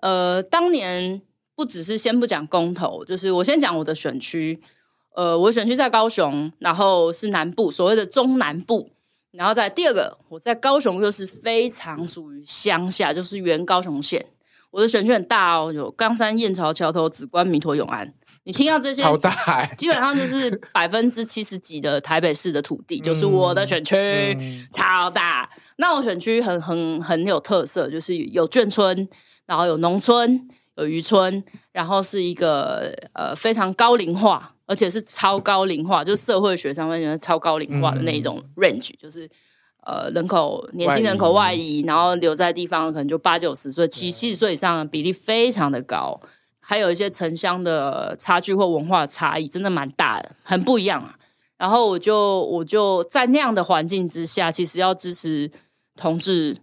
[0.03, 1.21] 呃，当年
[1.55, 4.61] 不只是先不讲公投，就是我先讲我的选区。
[5.15, 8.91] 呃，我选区在高雄，然后是南部，所谓的中南部。
[9.33, 14.27] 然后在第二个，我在高雄又是非常属于乡下，就是原高雄县。
[14.71, 18.13] 我的选区很大哦，有冈山、燕巢、桥头、梓官、弥陀、永安。
[18.47, 25.51] 你听到这些，超大欸、基本上就是百分之七十几的台北市的土地，就是我的选区，嗯、超大。
[25.79, 29.09] 那我选区很很很有特色，就是有眷村，
[29.47, 39.29] 然后有农村，有渔村，然后是一个呃非常高龄化，而且是超高龄化，就是社会学上面讲超高龄化的那一种 range，、嗯、就是
[39.83, 46.21] 呃人口年轻人口外移，然后留在地方可能就八九十岁，七七十岁以上的比例非常的高。
[46.69, 51.17] 还有一些城乡的差距或文化差异，真的蛮大的，很不一样啊。
[51.57, 55.49] 然后我就我就在那样的环境之下，其实要支持
[55.95, 56.57] 同志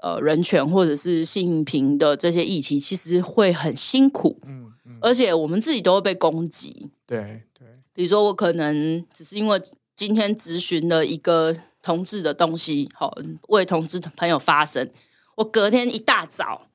[0.00, 4.38] 呃人权或者是性平的这些议题，其实会很辛苦。
[4.46, 6.92] 嗯嗯，而且我们自己都会被攻击。
[7.04, 9.60] 对对，比如说我可能只是因为
[9.96, 13.12] 今天咨询了一个同志的东西，好
[13.48, 14.88] 为同志朋友发声，
[15.34, 16.68] 我隔天一大早。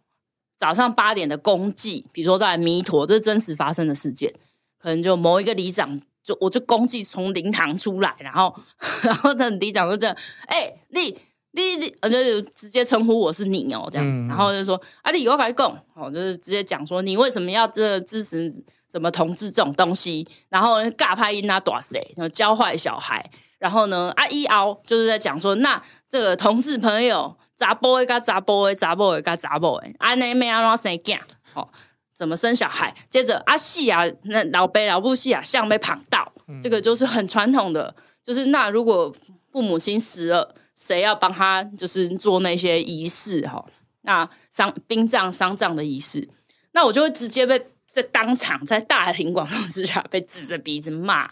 [0.57, 4.33] 早上八点的公祭，比如说在弥陀，这是真实发生的事件，
[4.79, 8.55] 可能就某一个里长，就我就公祭从灵堂出来，然后
[9.03, 10.15] 然后那里长就这样，
[10.47, 11.17] 哎、欸，你
[11.51, 18.53] 你你，就直接称呼我是你哦，这样子，嗯、然后就说啊，你我跟你讲，哦，就是直接讲说你为什么要这支持
[18.89, 27.35] 什么同志这种东西，然后尬拍音啊，打谁，然后教坏小孩，然后呢，啊一熬就是在讲说，那这个同志朋友。
[27.57, 31.19] 查甫的甲查甫的，查甫的甲查甫的，安尼咩安怎生囝？
[31.53, 31.67] 哦，
[32.13, 32.93] 怎么生小孩？
[33.09, 39.13] 接着啊，死啊，那老爸老母死啊，像被绑到，嗯、这个就是很传统的，就是那如果
[39.51, 43.41] 父母亲死了，谁要帮他就是做那些仪式？
[43.47, 43.65] 哈，
[44.01, 46.27] 那丧殡葬丧葬的仪式，
[46.73, 51.31] 那我就会直接被在当场在大庭广众之下被指着鼻子骂。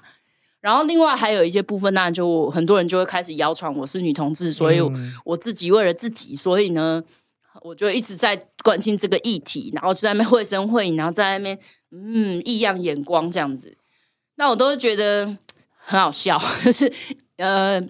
[0.63, 4.79] 然后另外还有一些部分，那就很多人就会开始谣传我是女同志，所以
[5.25, 7.03] 我自己为了自己，所以呢，
[7.61, 11.59] 我就一直在关心这个议题，然后就在那边绘声绘影，然后在那边
[11.91, 13.77] 嗯异样眼光这样子，
[14.35, 15.37] 那我都会觉得
[15.75, 16.89] 很好笑，就是
[17.35, 17.81] 呃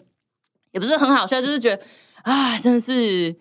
[0.72, 1.84] 也不是很好笑，就是觉得
[2.24, 3.36] 啊真的是。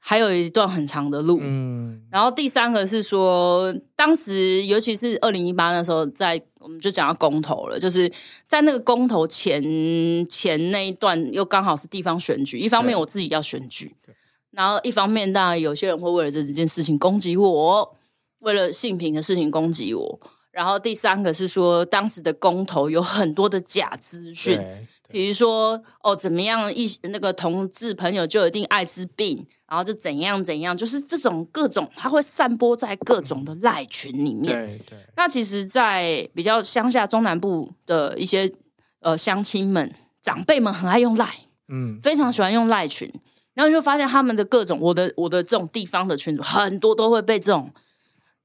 [0.00, 8.10] 还有一段很长的路，嗯，然后第三个是说，当时尤其是二零一八那时候，在我们就讲到公投了，就是
[8.46, 9.62] 在那个公投前
[10.28, 13.94] 前那一段，又刚好是地方选举，一方面我自己要选举，
[14.52, 17.96] 然后一方面当然有些人会为了这几件事情攻击我，
[18.38, 20.20] 为了性平的事情攻击我，
[20.52, 24.58] 然后第三个是说，当时的公投有很多的假资讯。
[25.10, 34.66] 比如说哦，怎么样一那个同志朋友就有一定艾滋病，然后就怎样怎样，就是这种各种，它会散播在各种的赖群里面。
[34.66, 34.98] 对对。
[35.16, 38.52] 那其实，在比较乡下中南部的一些
[39.00, 41.34] 呃乡亲们、长辈们很爱用赖，
[41.68, 43.10] 嗯，非常喜欢用赖群。
[43.54, 47.72] 然后就发现他们的各种我的我的这种地方的群组，很多都会被这种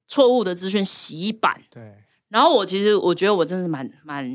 [0.07, 1.61] 错误的资讯洗版。
[1.69, 1.93] 对。
[2.29, 4.25] 然后我其实我觉得我真的是蛮蛮，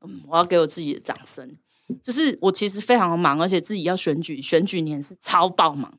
[0.00, 1.56] 嗯，我要给我自己的掌声。
[2.02, 5.92] 就是我其实非常忙，而且自己要选举，选举年是超爆忙，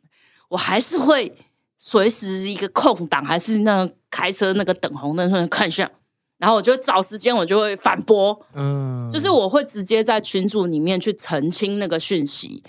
[0.50, 1.34] 我还是会
[1.78, 5.92] 随时一个空档，还是那开车那个等红灯看一下，
[6.38, 12.64] 然后我就找时间，我就会反驳，嗯，就是我会直接在群组里面去澄清那个讯息。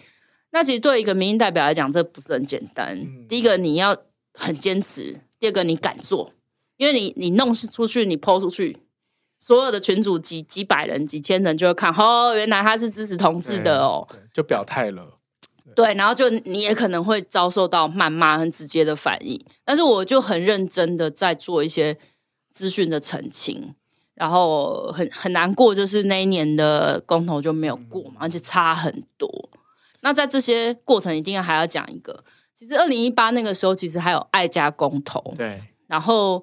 [0.51, 2.97] 那其实对一个民意代表来讲，这不是很简单。
[2.99, 3.97] 嗯、第一个你要
[4.33, 6.33] 很坚持，第二个你敢做，
[6.77, 8.79] 因为你你弄出去，你 po 出去。
[9.47, 15.21] 所有的群主几几百人、几千人就会看，哦，原来他是支持同志的哦，就表态了。
[15.77, 19.41] 对，然后就你也可能会遭受到谩骂，很直接的反应。
[19.65, 21.97] 但是我就很认真的在做一些
[22.51, 23.73] 资讯的澄清，
[24.15, 29.31] 然后很很难过，就是那一年的公投就没有过嘛，嗯、而且差很多。
[30.01, 32.25] 那在这些过程，一定要还要讲一个，
[32.57, 36.43] 其实二零一八那个时候，其实还有爱家公投，对，然后。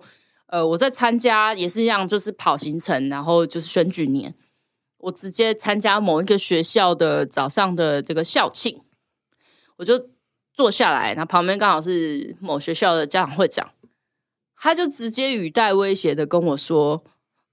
[0.54, 4.36] 呃，我在参加也是一样，就是跑行程，然后就是选举年，
[5.00, 8.80] 我直接参加某一个学校的早上的这个校庆，
[9.78, 10.10] 我就
[10.54, 13.72] 坐下来，然后旁边刚好是某学校的家长会长，
[14.56, 17.04] 他就直接语带威胁的跟我说：“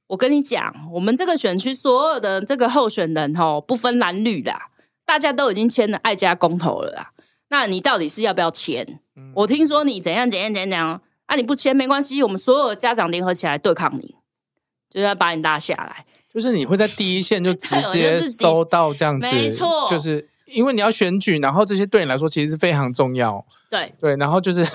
[0.09, 4.69] 我跟你讲，我们这个选区所有的这个候选人哦，不分蓝绿啦，
[5.07, 7.13] 大家都已经签了爱家公投了啦，
[7.49, 9.01] 那你到底是要不要签？
[9.17, 11.37] 嗯、我听说你怎样怎样怎样怎样。”啊！
[11.37, 14.17] 你不签没关系，我们所有的家长联合起来对抗你，
[14.91, 16.05] 就是要把你拉下来。
[16.35, 23.47] 就是你会在第一线就 直接收到这样子，没错，就是因为你要选举，然后这些对你来说其实是非常重要。
[23.71, 24.67] 对对，然后就是，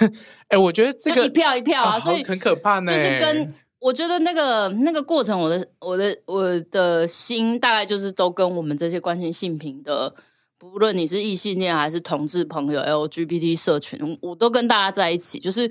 [0.48, 2.94] 哎，我觉得这个一票一票啊，所以很可怕呢。
[2.94, 10.16] 就是跟我觉得那个那个过程，我的我的我的心大概就是都跟我们这些关心性平的，
[10.58, 15.70] 不论你是异性恋还是同志朋友、LGBT 社群，我都跟大家在一起，就是。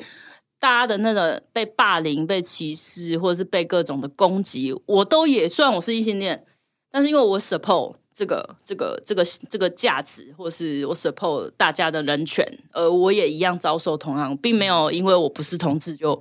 [0.65, 6.43] 大家的那个被霸凌、被歧视，或者是被各种的攻击，我都也虽然我是异性恋，
[6.91, 12.43] 但是因为我 support 这个、这个、这个、这个价值，或是我 support 大家的人权，
[12.73, 16.19] 呃，我也一样遭受同样，并没有因为我不是同志就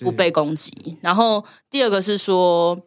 [0.00, 0.98] 不被攻击。
[1.00, 2.78] 然后第二个是说，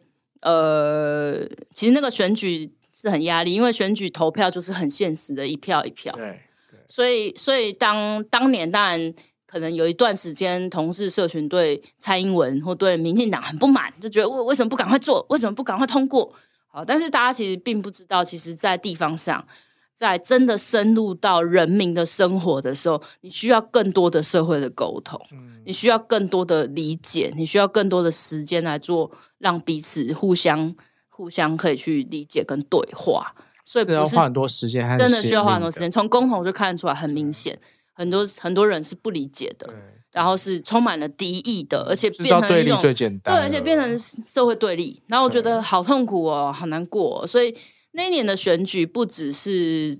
[0.42, 1.44] 呃，
[1.74, 6.40] 其实那个选举是很压力，因为选举投票就是很现实的一票一票，对，
[6.70, 9.12] 对，所以所以当当年当然。
[9.46, 16.32] 可能有一段时间，同事社群对蔡英文或对民进党很不满，就觉得为为什么不赶快做，为什么不赶快通过？
[16.66, 19.46] 好，但是大家其实并不知道，其实，在地方上，
[19.94, 25.20] 在真的深入到人民的生活的时候，你需要更多的社会的沟通，
[25.64, 30.74] 你需要更多的理解，你需要更多的时间来做，让彼此互相
[31.08, 33.32] 互相可以去理解跟对话。
[33.64, 35.88] 所以不是要花很多时间，真的需要花很多时间。
[35.88, 37.56] 从公投就看得出来，很明显。
[37.94, 39.66] 很多很多人是不理解的，
[40.12, 42.78] 然后是充满了敌意的，而且变成一种
[43.24, 45.02] 对，而且变成社会对立。
[45.08, 47.26] 然后我觉得好痛苦哦，好难过哦。
[47.26, 47.56] 所以
[47.92, 49.98] 那一年的选举不只是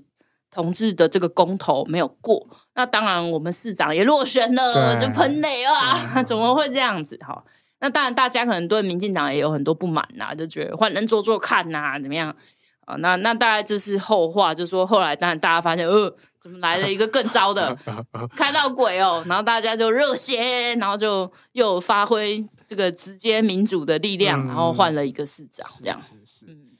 [0.51, 6.23] 同志的这个公投没有过，那当然我们市长也落选了，就喷雷啊！
[6.23, 7.43] 怎么会这样子哈？
[7.81, 12.33] 那当然大家可能对民进党也有很多不满呐、啊，就觉得换人做做看呐、啊，怎么样？
[12.85, 17.75] 啊，那那大概就是后话，就说后来当然大家发现，呃，怎么来了一个更糟的，
[18.35, 25.99] 看到鬼哦，然后大家就热血，然后就又发挥这个直接民主的力量，嗯、然后换了一个市长，这样。
[26.47, 26.75] 嗯。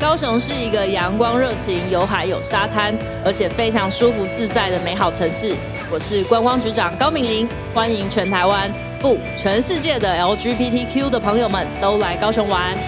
[0.00, 5.54] 高雄是一个阳光、热情、有海、有沙滩，而且非常舒服自在的美好城市。
[5.92, 12.78] 我是观光局长高敏玲，欢迎全台湾不全世界的 LGBTQ 的朋友们都来高雄玩。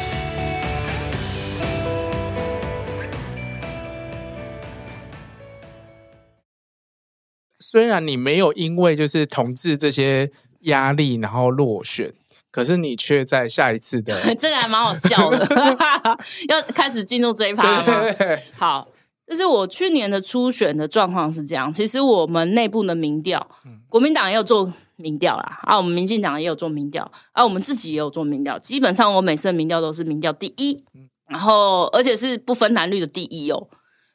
[7.58, 10.30] 虽然你没有因为就是同志这些
[10.60, 12.12] 压力，然后落选。
[12.52, 15.44] 可是你却在下一次的， 这个还蛮好笑的，
[16.48, 17.82] 要开始进入这一趴吗？
[17.84, 18.86] 对对对，好，
[19.32, 21.72] 就是我去年的初选的状况是这样。
[21.72, 23.48] 其实我们内部的民调，
[23.88, 28.58] 国民党也有做民调啦，啊，我们民进党也有做民调，啊，我们自己也有做民调。
[28.58, 30.84] 基本上我每次的民调都是民调第一，
[31.26, 33.68] 然后而且是不分男女的第一哦。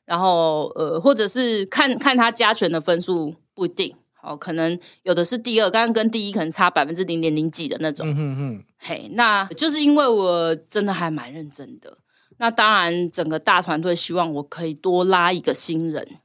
[0.05, 3.95] 然后呃，或者是看看他加权的分数不一定。
[4.21, 8.07] 哦，可能有的是第二，刚刚跟第一可能差百分之零点零几的那种。
[8.07, 8.63] 嗯嗯嗯。
[8.77, 11.97] 嘿，那就是因为我真的还蛮认真的。
[12.37, 16.19] 那当然，整个大团队希望我可以多拉一个新人。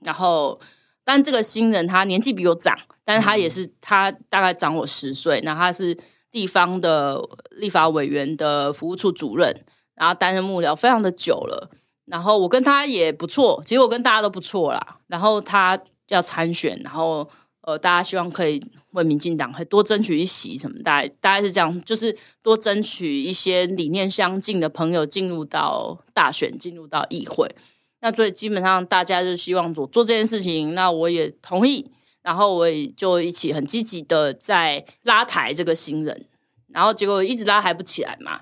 [0.00, 0.60] 然后，
[1.04, 5.40] 但这个新人他年纪比我长，但是他也是他大概长我十岁。
[5.40, 5.96] 那他是
[6.30, 7.18] 地方的
[7.50, 11.70] 立法委员的服务处主任，然后担任幕僚非常的久了。
[12.04, 14.98] 然后我跟他也不错，其实我跟大家都不错啦。
[15.06, 17.26] 然后他要参选，然后
[17.62, 18.62] 呃，大家希望可以
[18.94, 27.48] 为民进党会多争取一席什么，大概大概是这样，就是多争取一些理念相近的朋友进入到大选，进入到议会。
[28.00, 31.90] 那所以基本上大家就希望做做这件事情，那我也同意，
[32.22, 36.26] 然后我也就一起很积极的在拉抬这个新人，
[36.68, 38.40] 然后结果一直拉抬不起来嘛，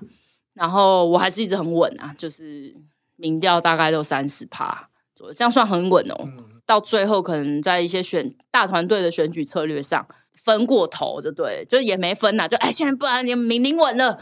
[0.53, 2.75] 然后我还是一直很稳啊，就是
[3.15, 6.15] 民调大概都三十趴左右，这样算很稳哦。
[6.23, 14.19] 嗯、到最后可能在一些选大团队的选举策略上分过头，就对，就也没分呐，就哎，现在不然你们民领稳了，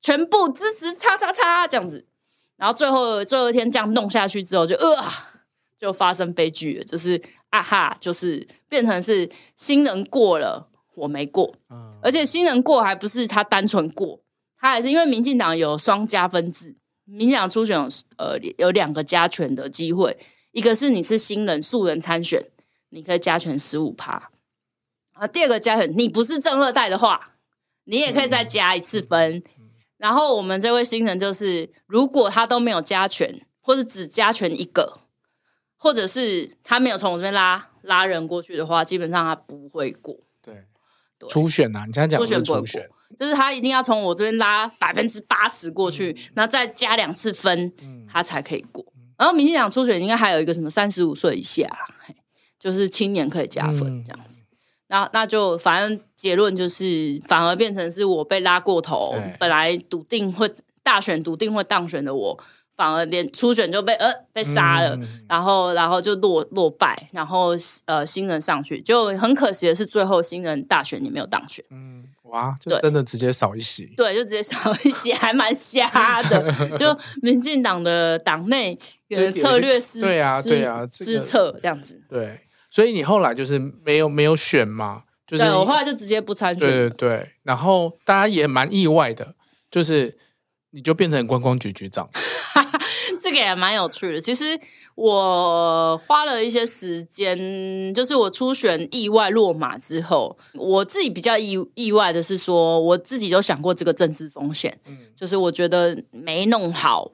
[0.00, 2.06] 全部支持叉叉叉这样子。
[2.56, 5.04] 然后最后最后一天这样弄下去之后就，就呃，
[5.78, 7.20] 就发生悲剧了，就是
[7.50, 14.20] 啊哈，就是变成是新人过了，我没过，嗯、而且新人过还不是他单纯过，
[14.58, 16.74] 他还是因为民进党有双加分制，
[17.04, 20.18] 民进党初选有呃有两个加权的机会，
[20.52, 22.42] 一个是你是新人素人参选，
[22.88, 24.30] 你可以加权十五趴，
[25.18, 27.32] 啊，第二个加权你不是正二代的话，
[27.84, 29.36] 你也可以再加一次分。
[29.58, 29.70] 嗯。
[29.96, 35.00] 然后我们这位新人就是，如果他都没有加权，或者只加权一个，
[35.76, 40.14] 或者是他没有从我这边拉拉人过去的话，基本上他不会过。
[40.42, 40.64] 对，
[41.18, 41.28] 对。
[41.30, 42.88] 初选呐、啊，你这样讲初选，初选。
[43.18, 48.84] 就是他一定要从我这边拉百分之八十过去，嗯、然后再加两次分，嗯、他才可以过。
[49.16, 51.66] 然后民进党初选应该还有一个什么三十五岁以下，
[52.58, 54.35] 就是青年可以加分、嗯、这样子。
[54.88, 59.14] 那那就反正结论就是，反而变成是我被拉过头。
[59.38, 60.48] 本来笃定会
[60.82, 62.38] 大选笃定会当选的我，
[62.76, 67.50] 反而连初选就被呃被杀了，嗯、然后然后就落落败，然后
[67.86, 71.64] 呃新人上去，就很可惜的是最后新人大选也没有当选。
[71.70, 73.92] 嗯，哇，就真的直接少一席。
[73.96, 76.52] 对，就直接少一席，还蛮瞎的。
[76.78, 78.78] 就民进党的党内
[79.08, 82.00] 有策略失对啊对啊失策这样子。
[82.08, 82.38] 对。
[82.76, 85.04] 所以你后来就是没有没有选嘛？
[85.26, 86.60] 就是对我后来就直接不参选。
[86.60, 89.34] 对对对，然后大家也蛮意外的，
[89.70, 90.18] 就是
[90.72, 92.06] 你就变成观光局局长，
[93.18, 94.20] 这个也蛮有趣的。
[94.20, 94.44] 其实
[94.94, 107.10] 我花了一些时间，就是我初选意外落马之后，我自己比较意意外的是说，我自己有想过这个政治风险，嗯，就是我觉得没弄好，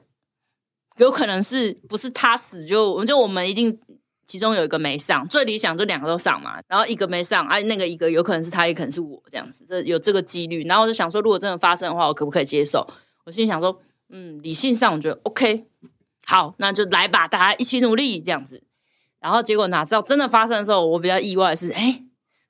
[0.97, 3.79] 有可能是不是他死就就我们一定。
[4.25, 10.63] 其中有一个没上，最理想就两个都上嘛，然后一个没上，哎、啊，那个一个有可能是他，也可能是我这样子，这有这个几率。
[10.65, 12.87] 然后我就想说，如果真的发生的话，我可不可以接受？
[13.25, 15.65] 我心里想说，嗯，理性上我觉得 OK，
[16.25, 18.63] 好，那就来吧，大家一起努力这样子。
[19.19, 22.03] 然后结果哪知道真的发生的时候，我比较意外的是，哎，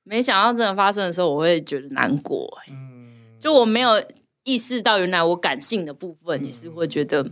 [0.04, 2.60] 没想到真的发生的时候，我会觉得难过。
[2.70, 4.04] 嗯，就我没有
[4.44, 7.32] 意识到，原来我感性的部分也是会觉得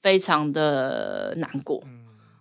[0.00, 1.82] 非常的难过。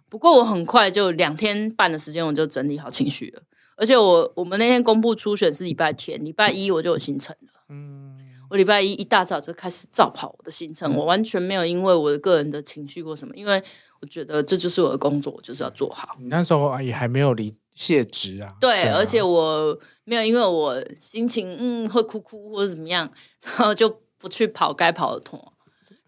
[0.09, 3.41] 不过我很快就两天半的时间，我就整理好情绪了。
[3.75, 7.61] 而且我我们那天公布初选是礼拜天，礼拜一我就有行程了。
[7.69, 8.17] 嗯，
[8.49, 13.61] 我礼拜一一大早就开始照跑我的行程，我完全没有因为我的个人的情绪或什么，因为
[14.01, 16.15] 我觉得这就是我的工作，我就是要做好。
[16.19, 18.55] 你那时候也还没有离卸职啊？
[18.59, 23.07] 对，对啊，而且我没有因为我心情嗯会哭哭或者怎么样，
[23.43, 23.87] 然后就
[24.17, 25.39] 不去跑该跑的痛。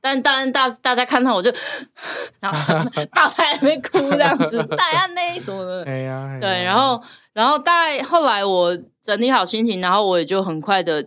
[0.01, 1.51] 但当然，大大家看到我就，
[2.39, 7.01] 然后 大在那边哭这样子，大家那什么的，哎呀，对，然后，
[7.33, 11.03] 然后大概后来我整理好心情，然后我也就很快的，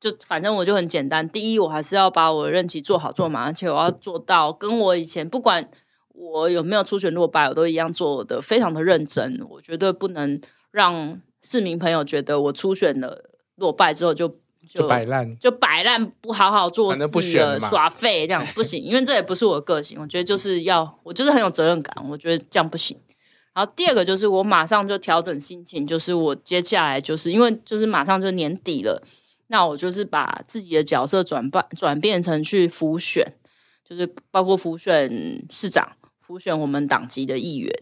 [0.00, 1.28] 就反正我就很简单。
[1.28, 5.68] 第一，我还是要把我的任期做好做满，而且我要做到跟我以前不管
[6.14, 9.44] 我有没有初选落败，我都一样做的非常的认真。
[9.50, 10.40] 我绝对不能
[10.70, 14.38] 让市民朋友觉得我初选了落败之后就。
[14.68, 19.98] 就摆烂，就摆烂，不好好做事了，耍废这样不行， 因为这也不是我的个性。
[20.00, 22.96] 我觉得就是要，我就是很有责任感，我觉得这样不行。
[23.54, 29.02] 然后第二个就是我马上就调整心情，就是我接下来就是因为就是马上就年底了，
[29.48, 33.24] 那我就是把自己的角色转办转变成去辅选，
[33.88, 37.72] 就是包括辅选市长、辅选我们党籍的议员。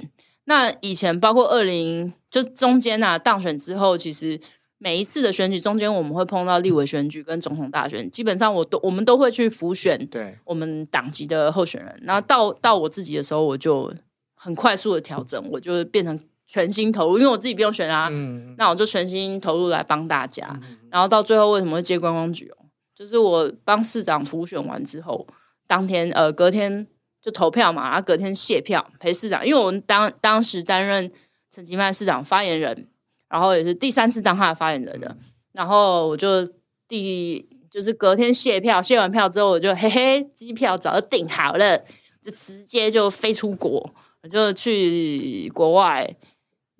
[0.45, 4.41] 那以前包括二零就中间啊当选之后，其实。
[4.79, 11.99] 每一次的选举中间，我们会碰到立委选举跟总统大选，基本上我都我们都会去辅选对我们党籍的候选人。
[12.03, 13.91] 然后到到我自己的时候，我就
[14.35, 20.47] 很快速的调整，我就变成全心投入，因为我自己不用选啊，嗯、那我就全心投入来帮大家。
[20.63, 22.67] 嗯、然后到最后为什么会接观光局哦？
[22.95, 25.27] 就是我帮市长辅选完之后，
[25.67, 26.87] 当天呃隔天
[27.23, 31.11] 就投票嘛，然后隔天卸票陪市长，因为我们当当时担任
[31.51, 32.89] 陈其迈市长发言人。
[33.29, 35.17] 然后也是第三次当他的发言人的，
[35.53, 36.49] 然后我就
[36.87, 41.79] 第就是隔天卸票，卸完票之后我就嘿嘿，机票早就订好了，
[42.23, 43.93] 就直接就飞出国，
[44.31, 46.17] 就去国外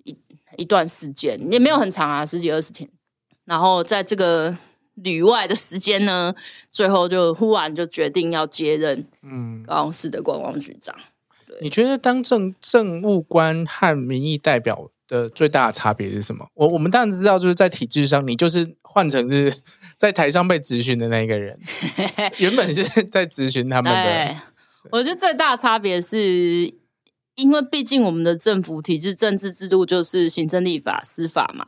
[0.03, 0.17] 一
[0.57, 2.89] 一段时间，也没有很长啊，十几二十天。
[3.45, 4.57] 然后在这个
[4.95, 6.33] 旅外的时间呢，
[6.71, 10.95] 最后就忽然就决定要接任嗯高雄市的观光局长。
[11.45, 16.45] 对，你觉得当政政务官和民意代表的最大的差别是什么？
[16.53, 19.53] 我我们当然知道，就是在体制上，你就是换成是
[19.97, 21.57] 在台上被咨询的那个人，
[22.39, 24.35] 原本是 在咨询他们的。
[24.91, 26.73] 我觉得最大的差别是，
[27.35, 31.67] 因为毕竟我们的政府体制、政治制度就是行政、立法、司法嘛。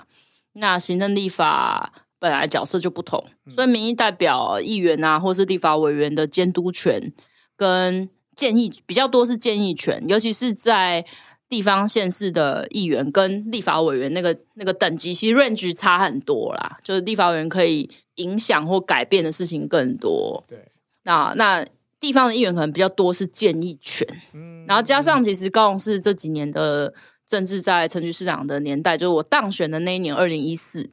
[0.54, 7.14] 那行政、立法本来角色就不同，所以民意代表、议员啊，或是立法委员的监督权
[7.56, 11.06] 跟建议比较多是建议权，尤其是在。
[11.50, 16.78] 地方县市的议员跟立法委员那个那个等级，其实 range 差很多啦。
[16.84, 20.44] 就是立法委员可以影响或改变的事情更多。
[20.48, 20.72] 对，
[21.04, 21.66] 那那
[22.00, 24.08] 地方的议员可能比较多是建议权。
[24.34, 26.94] 嗯，然后加上其实高雄市这几年的
[27.28, 30.88] 政治，在陈菊市长的年代，就是我当选的那一年，二零一四，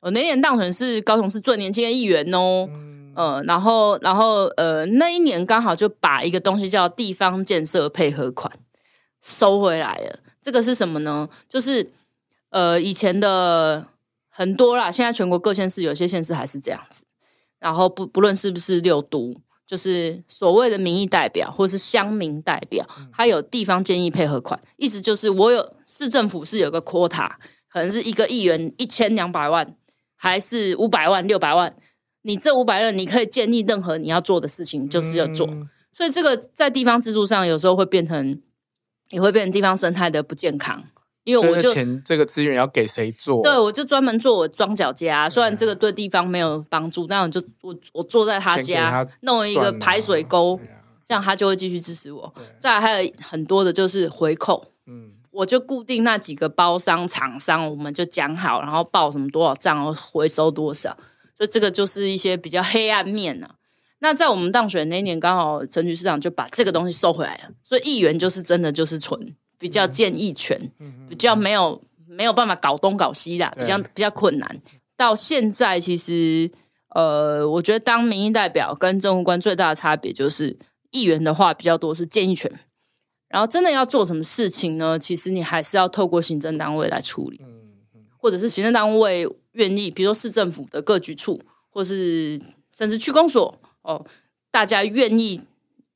[0.00, 2.68] 我那一年当选是高雄市最年轻的议员哦。
[2.68, 8.52] 嗯，呃，然后然后呃，那一年刚好就把一个东西叫地方建设配合款。
[9.26, 11.28] 收回来了，这个是什么呢？
[11.48, 11.90] 就是
[12.50, 13.84] 呃，以前的
[14.28, 17.04] 很多啦，现在全国各县市有些县市还是这样子。
[17.58, 19.34] 然后不不论是不是六都，
[19.66, 27.28] 就是所谓的民意代表或是乡民代表，他有地方建议配合款，意思就是我有市政府是有个 quota，
[27.68, 29.74] 可能是一个议员一千两百万，
[30.14, 31.74] 还是五百万、六百万，
[32.22, 35.48] 你这五百万你可以建议任何你要做的事情，就是要做。
[35.48, 38.40] 嗯、所以这个在地方制度上有时候会变成。
[39.10, 40.82] 也会变成地方生态的不健康，
[41.24, 43.42] 因为我就钱这个资源要给谁做？
[43.42, 50.60] 对，我就专门做我庄脚家，虽然这个对地方没有帮助，但我就我我坐在他家他弄一个排水沟，
[51.04, 52.32] 这样他就会继续支持我。
[52.58, 60.96] 再来还有很多的就是回扣，嗯，我就固定那几个包商厂商，我们就讲好，然后报什么多少账，回收多少，
[61.36, 63.54] 所以这个就是一些比较黑暗面呢、啊。
[63.98, 70.70] 那在我们当选那一年，刚好陈局市长就把这个东西收回来了，所以议员就是真的就是纯比较建议权，
[71.08, 74.60] 比较没有没有办法搞东搞西的，比较比较困难。
[74.98, 76.50] 到现在，其实
[76.94, 80.58] 呃，我觉得当民意代表跟政务官最大的差别就是，
[80.90, 82.50] 议员的话比较多是建议权，
[83.28, 84.98] 然后真的要做什么事情呢？
[84.98, 87.40] 其实你还是要透过行政单位来处理，
[88.18, 91.40] 或者是行政单位愿意，比如说市政府的各局处，
[91.70, 92.38] 或是
[92.76, 93.58] 甚至区公所。
[93.86, 94.04] 哦，
[94.50, 95.40] 大家愿意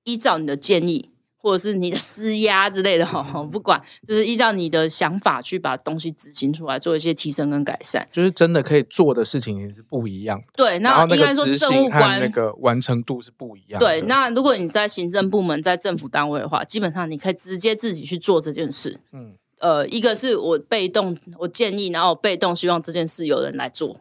[0.05, 10.47] 依照你的建议，或者是你的施压之类的，哈，不管，就是依照你的想法去把东西执行出来，做一些提升跟改善，就是真的可以做的事情也是不一样的。
[10.55, 13.87] 对，那应该说政务官那个完成度是不一样的。
[13.87, 19.01] 对，那如果你在行政部门，在政府单位的话，基本上你可以直接自己去做这件事。
[19.13, 24.01] 嗯，呃，一个是我被动，我建议，然后我被动希望这件事有人来做，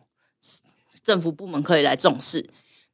[1.04, 2.50] 政府部门可以来重视。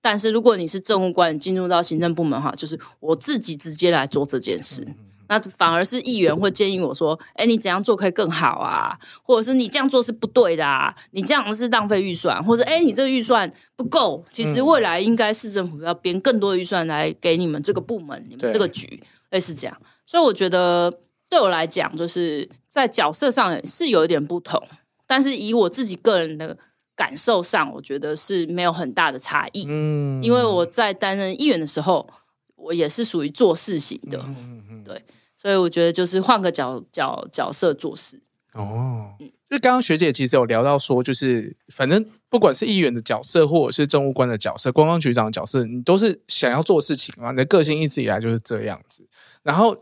[0.05, 4.85] 但是如果你是政务官进入到行政部门哈，就是我自己直接来做这件事，
[5.27, 8.95] 那反而是议员会建议我说：“哎，你怎样做可以更好啊？
[9.23, 10.95] 或者是你这样做是不对的啊？
[11.09, 14.23] 你这样是浪费预算，或者哎，你这个预算不够。
[14.29, 19.01] 其实未来应该市政府要编更多的预算来给你们这个部门、你们这个局，
[19.31, 19.75] 类似这样。
[20.05, 20.93] 所以我觉得
[21.27, 24.61] 对我来讲，就是在角色上是有一点不同，
[25.07, 26.55] 但是以我自己个人的。
[26.95, 29.65] 感受上，我觉得是没有很大的差异。
[29.67, 32.07] 嗯，因为我在担任议员的时候，
[32.55, 34.17] 我也是属于做事型的。
[34.25, 35.01] 嗯嗯对，
[35.35, 38.21] 所以我觉得就是换个角角角色做事。
[38.53, 47.31] 哦，嗯，就刚刚学姐其实有聊到说，就是反正不管是议员的角色，或者是政务官的角色、观光局长的角色，你都是想要做事情嘛。
[47.31, 49.05] 你的个性一直以来就是这样子。
[49.43, 49.75] 然后，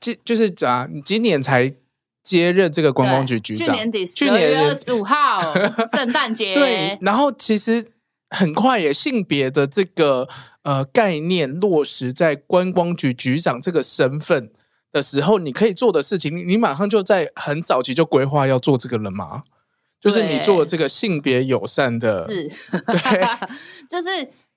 [0.00, 1.74] 这就是啊，你今年才。
[2.24, 5.38] 接任这个观光局局长，去年底十二月二十五号
[5.92, 6.54] 圣诞节。
[6.54, 7.92] 对，然后其实
[8.30, 10.26] 很快也性别的这个
[10.62, 14.50] 呃概念落实在观光局局长这个身份
[14.90, 19.42] 的时候，你可以做的事情，你马上就在很早期就规划要做这个了吗？
[20.00, 22.48] 就是你做这个性别友善的，是，
[22.86, 23.28] 对
[23.88, 24.08] 就是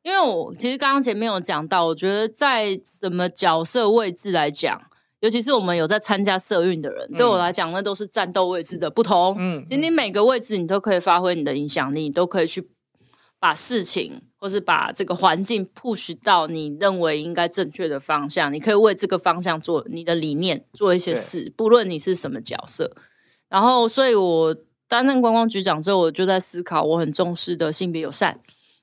[0.04, 4.82] 因为我其实刚刚前面有讲到，我觉得在什么角色位置来讲。
[5.20, 9.36] 尤其是我们有在参加社运的人，嗯、对我来讲，那都是战斗位置的不同。
[9.40, 12.70] 嗯，今天每个位置你都可以发挥你的影响力，你都可以去
[13.40, 18.54] 把事情或是把这个环境 push 到你认为应该正确的方向。
[18.54, 22.96] 你可以为这个方向做你的理念做一些事，不论你是什么角色。
[23.50, 24.56] 然后，所以我
[24.88, 28.40] 担任观光局长之后，我就在思考，我很重视的性别友善，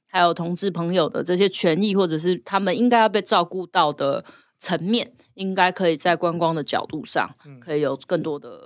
[0.08, 4.24] 还有同志朋友的这些权益，或者是他们应该要被照顾到的
[4.64, 5.12] 层面。
[5.34, 7.28] 应该可以在观光的角度上，
[7.60, 8.56] 可以有更多的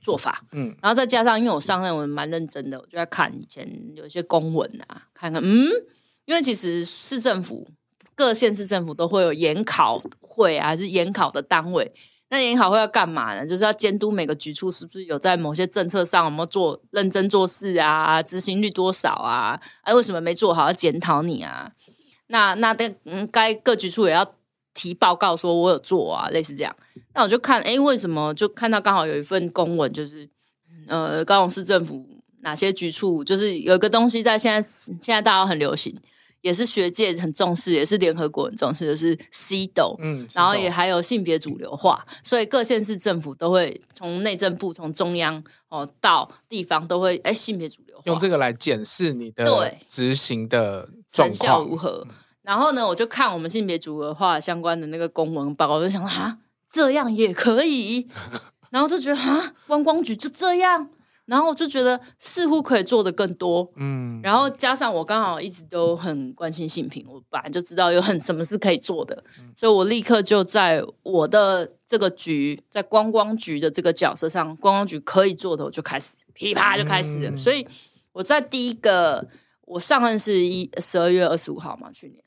[0.00, 0.44] 做法。
[0.52, 5.66] 嗯，然后再加上，因为我上任我蛮认真的，我就在看以前有一些公文啊，看看嗯，
[6.24, 7.66] 因为其实市政府
[8.14, 11.92] 各县市政府都会有研考会啊，还是研考的单位。
[12.30, 13.44] 那研考会要干嘛呢？
[13.44, 19.60] 就是要监督每个局处是不是有在某些政策上有没有做认真做事啊，执行率多少啊？
[19.82, 20.66] 哎、啊，为什么没做好？
[20.68, 21.72] 要检讨你啊？
[22.28, 24.34] 那那的嗯，该各局处也要
[24.78, 26.76] 提报告，说我有做啊，类似这样。
[27.14, 30.28] 那我就看，哎，为什么就看到刚好有一份公文，就是
[30.86, 32.06] 呃，高雄市政府
[32.42, 34.68] 哪些局处，就是有一个东西在现在
[35.00, 35.94] 现在大家很流行。
[36.40, 52.06] 也是学界很重视，也是联合国很重视的是 CEDAW，嗯，然后也还有性别主流化，所以各县市政府都会从内政部、从中央哦到地方都会哎性别主流化，用这个来检视你的执行的成效如何。
[52.48, 56.38] 然后呢，我就看我们性别主流化相关的那个公文报，我就想说啊，
[56.72, 58.08] 这样也可以，
[58.72, 60.88] 然后就觉得啊，观光局就这样。
[61.26, 77.28] 然后我就觉得似乎可以做的更多，嗯，然后加上我刚好一直都很关心性平，我本来就知道有很什么是可以做的，嗯，所以我立刻就在我的这个局，在观光局的这个角色上，观光局可以做的，我就开始噼啪就开始了。
[77.28, 77.66] 嗯，所以
[78.12, 79.28] 我在第一个，
[79.66, 82.18] 我上任是一十二月二十五号嘛，去年，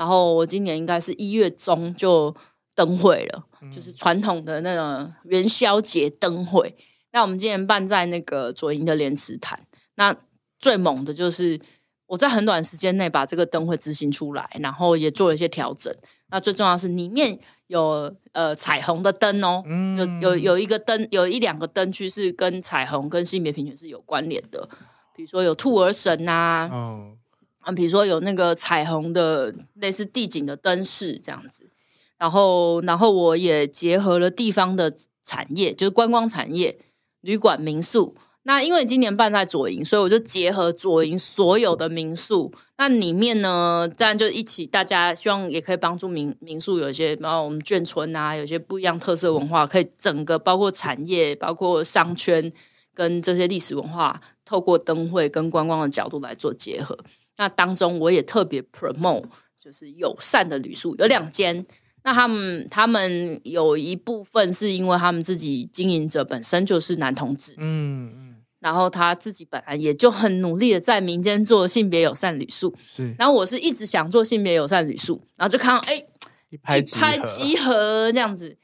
[0.00, 2.34] 然后我今年应该是一月中就
[2.74, 6.74] 灯会了，嗯，就是传统的那种元宵节灯会。
[7.12, 9.60] 那我们今年办在那个左营的莲池潭，
[9.96, 10.16] 那
[10.58, 11.60] 最猛的就是
[12.06, 15.94] 我在很短时间内把这个灯会执行出来，然后也做了一些调整。
[16.30, 24.66] 那最重要是里面有呃彩虹的灯哦，嗯、有有有一个灯，有一两个灯区是跟彩虹跟性别平权是有关联的，
[25.14, 27.12] 比如说有兔儿神呐、啊，哦、
[27.60, 31.70] 啊，比如说有那个彩虹的类似地景的灯饰这样子，
[32.18, 34.92] 然后然后我也结合了地方的
[35.22, 36.78] 产业，就是观光产业。
[37.22, 42.50] 旅馆、民宿，那因为今年办在左营，所以我就结合左营所有的民宿。
[42.78, 52.50] 那里面呢，当然就一起，大家希望也可以帮助民民宿有一些，然后我们眷村啊，有些不一样特色文化，可以整个包括产业、包括商圈
[52.94, 56.98] 跟这些历史文化，透过灯会跟观光的角度来做结合。
[57.40, 59.24] 那当中我也特别 promote，
[59.58, 61.64] 就是友善的旅宿，有两间。
[62.04, 73.14] 那他们他们有一部分是因为他们自己经营者本身就是男同志，嗯嗯，然后他自己本来也就很努力的在民间做性别友善旅宿，是。
[73.18, 76.04] 然后我是一直想做性别友善旅宿，然后就看到哎，
[76.50, 78.54] 一拍即合，一拍即合这样子。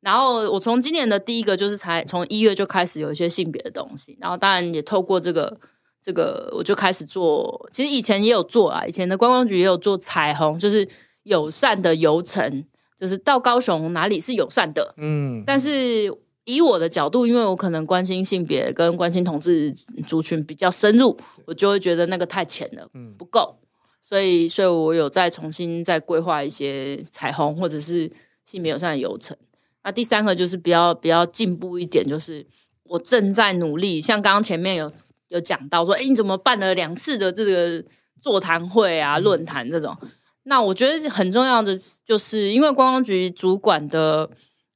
[0.00, 5.56] 然后我从今年的第一个就是才从一月就开始有一些性别的东西，然后当然也透过这个
[6.04, 10.86] 这个我就开始做，其实以前也有做啊，以前的观光局也有做彩虹，就是
[11.22, 12.64] 友善的游程。
[12.96, 16.10] 就是到高雄哪里是友善的，嗯，但是
[16.44, 19.74] 以我的角度，因为我可能关心性别跟关心同志
[20.06, 23.56] 族群比较深入，我就会觉得那个太浅了，嗯，不够，
[24.00, 28.10] 所以，所以我有再重新再规划一些彩虹或者是
[28.44, 29.36] 性别友善的游程。
[29.82, 32.46] 那第三个就是比较比较进步一点，就是
[32.84, 34.90] 我正在努力，像刚刚前面有
[35.34, 37.84] 有讲到说，哎，你怎么办了两次的这个
[38.22, 39.94] 座谈会啊、论坛这种？
[40.44, 44.30] 那我觉得很重要的，就是因为观光局主管的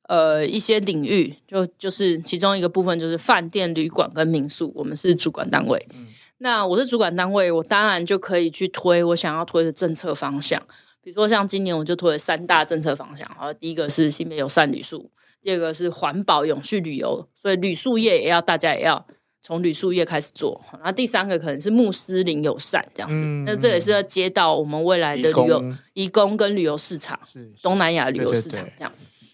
[0.09, 5.87] 呃一些领域，就就是其中一个部分就是饭店、旅馆跟民宿，我们是主管单位。
[5.95, 6.07] 嗯、
[6.39, 10.61] 那我是主管单位，我当然就可以去推我想要推的政策方向。
[11.03, 19.07] 比如说像今年我就推了三大政策方向，好，第一个是性别友善旅宿，第二个是环保永续旅游，所以旅宿业也要大家也要。
[19.41, 26.37] 从旅宿业开始做，然后第三个可能是穆斯林友善这样子，嗯、那这也是要接到我们未来的旅游移工。
[26.37, 28.93] 跟旅游市场，是东南亚旅游市场这样。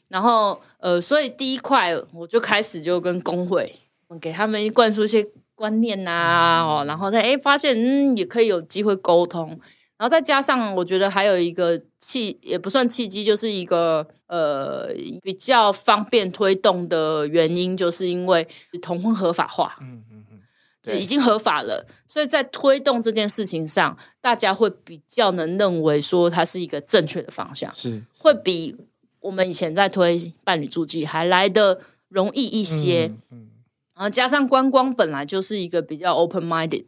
[0.09, 3.75] 然后呃，所以第一块我就开始就跟工会，
[4.21, 9.59] 给他们灌输一些观念呐、啊，哦、嗯，然后再哎发现嗯也可以有机会沟通，
[10.05, 14.07] 然后再加上我觉得还有一个契也不算契机，就是一个。
[14.27, 14.89] 呃，
[15.23, 18.45] 比较方便推动的原因，就是因为
[18.83, 20.41] 同婚合法化，嗯嗯嗯，
[20.83, 28.75] 就已经合法了，所以在推动这件事情上，大家会比较能认为说它是一个正确的方向，是，是会比
[29.21, 33.51] 我们以前在推伴侣助记还来的容易一些，嗯，嗯，
[33.95, 36.87] 然后加上观光本来就是一个比较 open minded，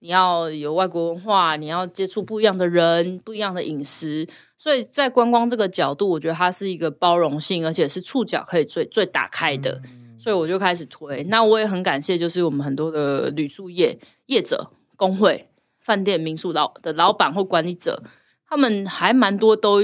[0.00, 4.26] 你要有外国文化，你要接触不一样的人，不一样的饮食。
[4.58, 9.80] 所以在观光这个角度，我觉得它是一个包容性，而且是触角可以最最打开的。
[10.18, 11.22] 所以我就开始推。
[11.24, 18.02] 那我也很感谢，就是我们很多的旅宿业业者、工会、饭店、民宿老的老板或管理者，
[18.48, 19.80] 他们还蛮多都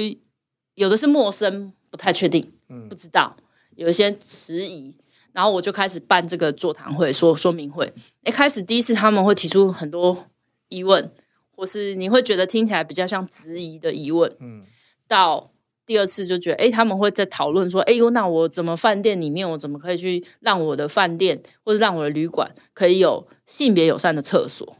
[0.74, 2.52] 有的是陌生，不太确定。
[2.68, 3.36] 嗯、不知道，
[3.76, 4.96] 有一些迟疑，
[5.32, 7.92] 然后我就开始办这个座谈会，说说明会。
[8.24, 10.26] 一开始第一次他们会提出很多
[10.68, 11.10] 疑问，
[11.56, 14.64] 或是你会觉得听起来比较像质疑的疑问，嗯，
[15.08, 15.50] 到
[15.84, 24.76] 第二次就觉得，哎，他们会在讨论说，哎呦，那我怎么饭店里面，我怎么可以去让我的饭店或者让我的旅馆可以有性别友善的厕所？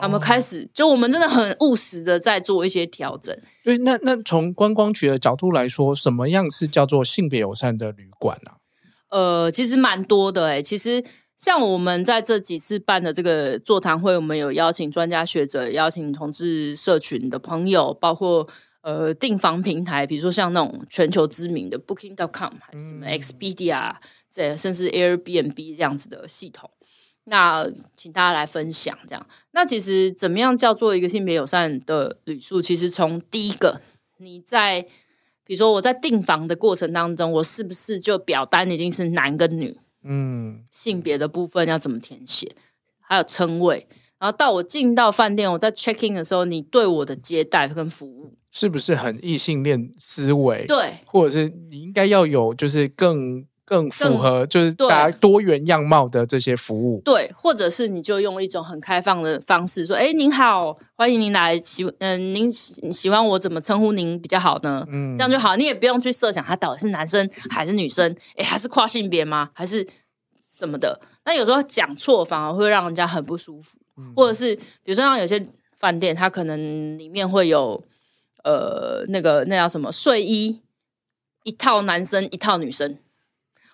[0.00, 3.38] 他们开始，就我们真的很务实的在做一些调整。
[3.62, 8.52] 对，那那从观光局的角度来说，什么样是叫做性别友善的旅馆呢？
[9.12, 11.04] 呃，其实蛮多的诶，其实
[11.36, 18.48] 像我们在这几次办的这个座谈会，我们有邀请专家学者，邀请同志社群的朋友，包括
[18.80, 23.96] 呃订房平台，比如说像那种全球知名的 Booking.com，还是什么 Expedia，
[24.30, 26.70] 这甚至 Airbnb 这样子的系统。
[27.24, 29.26] 那请大家来分享，这样。
[29.50, 32.62] 那其实怎么样叫做一个性别友善的旅宿？
[32.62, 33.82] 其实从第一个，
[34.16, 34.86] 你在
[35.44, 39.76] 比如说我在订房的过程当中，我是不是就表单一定是男跟女？
[40.04, 42.54] 嗯，性别的部分要怎么填写？
[43.00, 43.86] 还有称谓。
[44.18, 50.64] 然后到我进到饭店，我在 check in 的时候，你对我的接待跟服务是不是很异性恋思维？
[50.66, 53.44] 对，或者是你应该要有，就是更。
[53.72, 64.86] 更符合就是大家多元样貌的这些服务，对，或者是你就用一种很开放的方式说：“哎，您好，欢迎您来，喜嗯、呃，您喜喜欢我怎么称呼您比较好呢？
[64.90, 69.48] 嗯，这样就好，你也不用去设想他到底是男生还是女生，哎，还是跨性别吗？
[69.54, 69.88] 还是
[70.54, 71.00] 什么的？
[71.24, 75.42] 那有时候讲错反而会让人家很不舒服，嗯、或者是比如说像有些
[75.78, 77.82] 饭店，它可能里面会有
[78.44, 80.60] 呃那个那叫什么睡衣，
[81.44, 82.98] 一套男生一套女生。”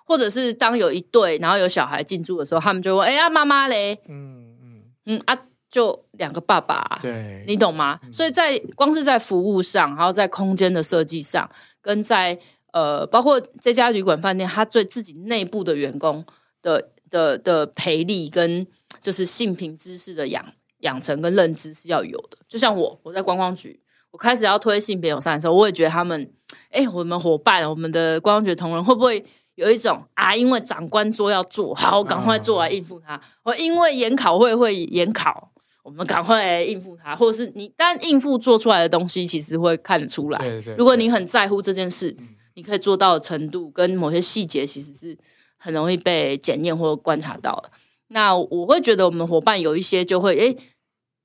[0.09, 5.39] 或者是当有一对，然后有小孩进驻的时候，他们就问：“哎呀，妈妈嘞？”嗯嗯嗯啊，
[5.71, 8.01] 就两个爸爸，对，你懂吗？
[8.03, 11.47] 嗯、所以在光是在服务上，然后在空间的设计上，
[11.83, 12.39] 跟在
[12.73, 16.25] 呃，包括这家旅馆饭店，他对自己内部的员工
[16.63, 18.67] 的的的培力，跟
[19.03, 20.43] 就是性平知识的养
[20.79, 22.39] 养成跟认知是要有的。
[22.49, 23.79] 就像我，我在观光局，
[24.11, 26.33] 我开始要推性别友善的时候，我也觉得他们，
[26.71, 29.23] 哎，我们伙伴，我们的观光局同仁会不会？
[29.59, 33.21] 有一种啊，因为长官说要做好，我赶快做来应付他。
[33.43, 35.51] 我、嗯、因为研考会会研考，
[35.83, 40.39] 我们赶快来应付他，或者是你单应付做出来的东西，其实会看得出来。
[40.39, 45.19] 对对对，如果你很在乎这件事，嗯、你可以做到的程度跟某些细节，其实是
[45.57, 47.73] 很容易被检验或观察到的。
[48.11, 50.57] 那我会觉得我们伙伴有一些就会诶，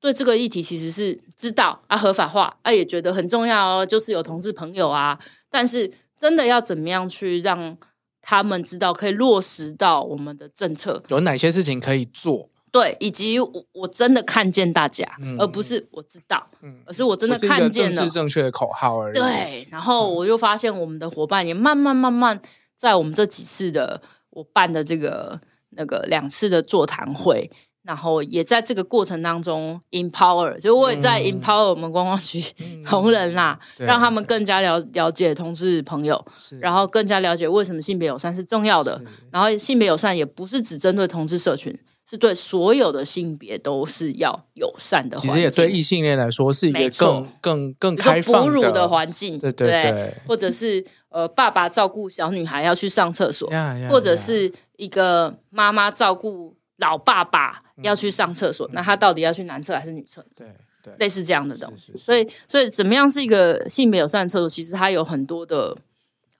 [0.01, 5.19] 对这个议题其实是知道啊，合法化啊，也觉得很重要哦，就是有同志朋友啊，
[5.51, 7.77] 但是真的要怎么样去让
[8.23, 12.49] 他们知道可以落实到我们的政策，有哪些事情可以做？
[12.71, 19.13] 对，以及我我真的看见大家，嗯、而不是我知道，嗯、而是我真的看见了，是正确的口号而已。
[19.13, 22.41] 对，然后我就发现我们的伙伴也慢慢慢慢
[22.75, 24.01] 在我们这几次的
[24.31, 25.39] 我办的这个
[25.71, 27.51] 那个两次的座谈会。
[27.83, 32.41] 然后也在这个过程当中 empower，就我也在 empower 我们观光局
[32.87, 36.25] 同仁啦，嗯、让他们更加了了解同志朋友，
[36.61, 39.01] 然后更加了解为什么性别友善是重要的。
[39.31, 41.77] 然后性别友善也不是只针对同志社群，
[42.09, 45.17] 是对所有的性别都是要友善的。
[45.17, 53.51] 其实也对异性恋来说是一个更错更更开放的哺乳的环境，对对对，对或者是呃爸爸照顾小女孩要去上厕所，
[53.89, 56.55] 或者是一个妈妈照顾。
[56.77, 60.25] 老爸爸要去上厕所，嗯、那他到底要去男厕还是女厕？
[60.35, 60.47] 对
[60.83, 61.93] 对，类似这样的东西。
[61.97, 64.49] 所以，所以怎么样是一个性别友善的厕所？
[64.49, 65.77] 其实它有很多的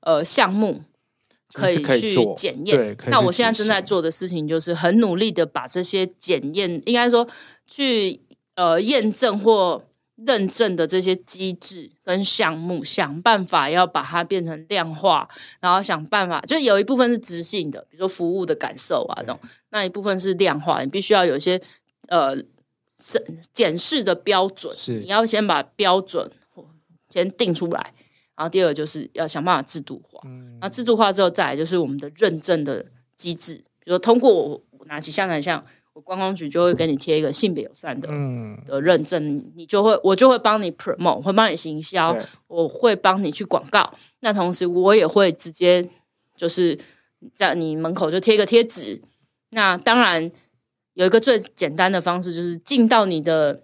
[0.01, 0.81] 呃项目
[1.53, 2.97] 可以去检验。
[3.07, 7.27] 那我现在正在做的事情，就是很努力的把这些检验，应该说
[7.65, 8.19] 去
[8.55, 9.83] 呃验证或。
[10.15, 15.27] 认证的这些机制跟项目，想办法要把它变成量化，
[15.59, 19.39] 然后想办法，就有一部分是直性的，比如说服务的感受啊，这种
[19.71, 21.59] 那一部分是量化，你必须要有一些
[22.09, 22.35] 呃
[22.99, 26.31] 检检视的标准，是你要先把标准
[27.09, 27.93] 先定出来，
[28.35, 32.85] 然后第二个就是要想办法制度化，嗯，那制度化之后再来就是我们的认证的
[33.17, 35.65] 机制，比如说通过我拿起香港像。
[35.93, 42.17] 我观光局就会给你贴一个性别友善的、嗯、的认证，你就会我就会帮你 promote，会帮你行销，
[42.47, 43.93] 我会帮你去广告。
[44.21, 45.87] 那同时我也会直接
[46.35, 46.79] 就是
[47.35, 49.01] 在你门口就贴一个贴纸。
[49.51, 50.31] 那当然
[50.95, 53.63] 有一个最简单的方式，就是进到你的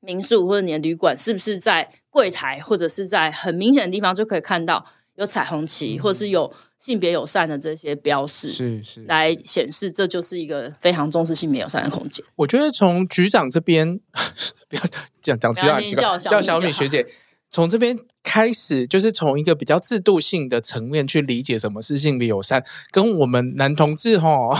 [0.00, 4.86] 民宿或者你的旅馆，是不是在柜台或者是在很明显的地方就可以看到
[5.16, 6.52] 有彩虹旗，嗯、或者是有。
[6.76, 12.22] 性别友善的这些标示是是来显示，这就是一个非常重视性别友善的空间。
[12.36, 13.98] 我觉得从局长这边
[14.68, 14.82] 不要
[15.22, 15.62] 讲讲局
[15.96, 17.06] 长，叫小米学姐。
[17.54, 24.50] 从这边开始，就是从一个比较制度性的层面去理解什么是性别友善，跟我们男同志吼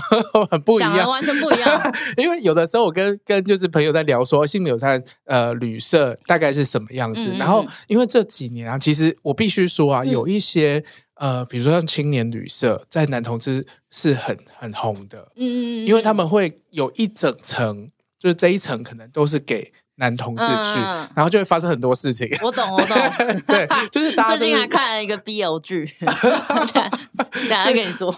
[0.49, 1.95] 很不一样，完全不一样。
[2.17, 10.85] 因为有的时候我跟跟就是朋友在聊说性别友善呃旅社大概是什么样子，嗯嗯嗯，然后因为这几年啊，其实我必须说啊，嗯、有一些
[11.17, 17.91] 呃，比如说像青年旅社，在男同志是很很红的，嗯，嗯，嗯，因为他们会有一整层，
[18.21, 19.73] 就是这一层可能都是给。
[19.97, 22.29] 男同志去，嗯、然后就会发生很多事情。
[22.43, 22.97] 我懂，我懂。
[23.47, 28.11] 对，就是大家、最近还看了一个 BL 剧， 等下跟你说。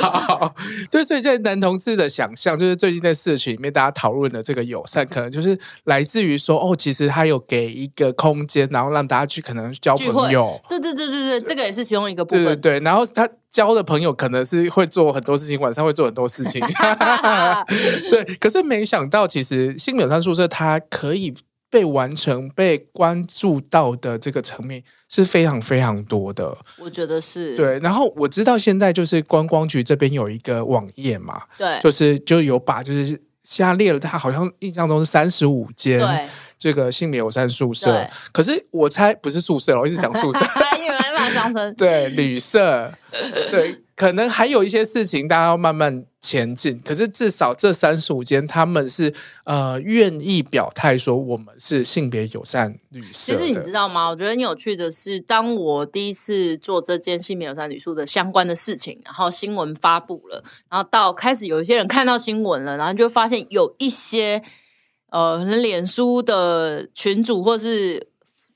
[0.00, 0.54] 好，
[0.90, 10.60] 对，所以在男同志的想象，就是最近在社群里面大家讨论的这个友善，可能就是来自于说，哦，其实他有给一个空间，然后让大家去可能交朋友。
[10.68, 12.44] 对对对对对，这个也是其中一个部分。
[12.44, 13.28] 对对对，然后他。
[13.52, 16.58] 交的朋友可能是会做很多事情，晚上会做很多事情。
[18.10, 21.34] 对，可是没想到，其实性别友善宿舍它可以
[21.68, 26.56] 被完成、被关注到的这个层面是非常非常多的。
[26.78, 27.54] 我觉得是。
[27.54, 36.00] 对，然后我知道现在就是观光局这边有一个网页嘛，对，就是就有把就是下列了，它好像印象中是三十五间
[36.58, 38.08] 这个性别友善宿舍。
[38.32, 40.38] 可是我猜不是宿舍，我一直讲宿舍。
[41.76, 42.92] 对旅社，
[43.50, 46.80] 对，可能还有一些事情，大家要慢慢前进。
[46.84, 49.12] 可是至少这三十五间，他们是
[49.44, 53.08] 呃愿意表态说我们是性别友善旅社。
[53.12, 54.08] 其实你知道吗？
[54.08, 64.42] 我觉得很有趣的是，当我第一次做这件性别友善旅宿的相关的事情，然后新闻发布了，然后到开始有一些人看到新闻了，然后就发现有一些
[65.10, 68.11] 呃，脸书的群主或是。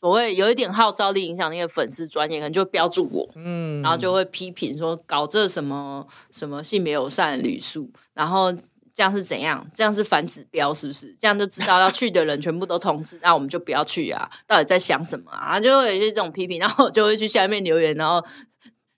[0.07, 8.53] 所谓有一点号召力、影响力的粉丝专业，可能就标注我，嗯，然后就会批评说搞这什么什么性别友善的旅宿，然后
[8.95, 9.67] 这样是怎样？
[9.75, 11.13] 这样是反指标是不是？
[11.19, 14.31] 这样就知道要去的人全部都通知，那我们就不要去啊？
[14.47, 15.59] 到底在想什么啊？
[15.59, 18.25] 就会有一些这种批评，然后就会去下面留言，然后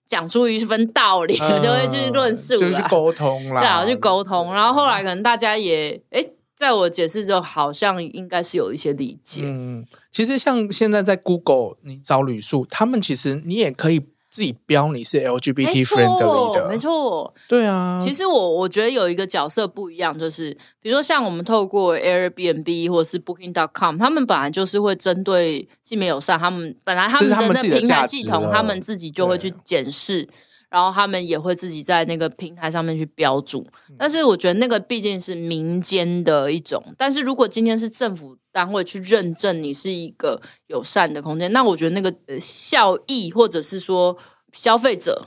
[0.06, 9.42] 讲出一份道理，嗯、 就会去论述，就 去沟通啦，对啊，去沟通，然后后来可能大家也诶在我解释之后，好像应该是有一些理解。
[9.44, 17.32] 嗯，其实像现在在 Google 你找旅宿，他们其实你也可以自己标你是 LGBT friendly 的，没错。
[17.46, 20.52] 对啊，其实我我觉得有一个角色不一样，就是
[20.82, 30.28] 比如说像我们透过 Airbnb 或者是 Booking.com，他们本来就是会针对性别友善，他们本来他们的那平台系统，他们自己就会去检视。
[30.71, 33.66] 然后他们也会自己在那个平台上面去标注，
[33.97, 36.83] 但是我觉得那个毕竟是民间的一种。
[36.97, 44.16] 但是如果今天是政府单位去认证你是一个友善的空间，那我觉得那个效益或者是说
[44.53, 45.27] 消费者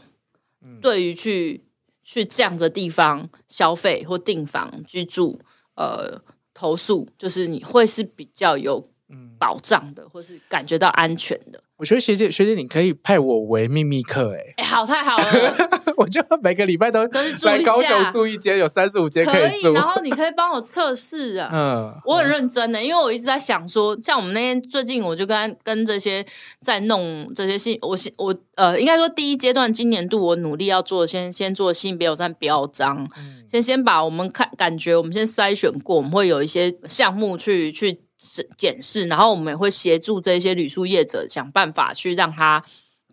[0.79, 1.65] 对于去
[2.03, 5.39] 去这样的地方消费或订房居住，
[5.75, 6.21] 呃，
[6.53, 8.89] 投诉就是你会是比较有
[9.39, 11.63] 保障的，或是感觉到安全的。
[11.81, 15.69] 我觉得学姐学姐，你可以派我为秘密客，哎，哎，好，太好了！
[15.97, 17.07] 我就每个礼拜都来
[17.63, 19.73] 高雄住一间，有三十五间可以住。
[19.73, 26.23] 然后你可以帮我测试啊， 嗯，我很认真的，因为我一直在想说，像我们那天最近，我就跟跟这些
[26.61, 38.01] 在弄这些性，我我呃，应该说第一阶段今年度我努力要做，先先做性别友善标章，嗯、先先把我们看感觉，我们先筛选过，我们会有一些项目去去。
[38.57, 42.63] 检视，然后我们也会协助这些旅宿业者想办法去让它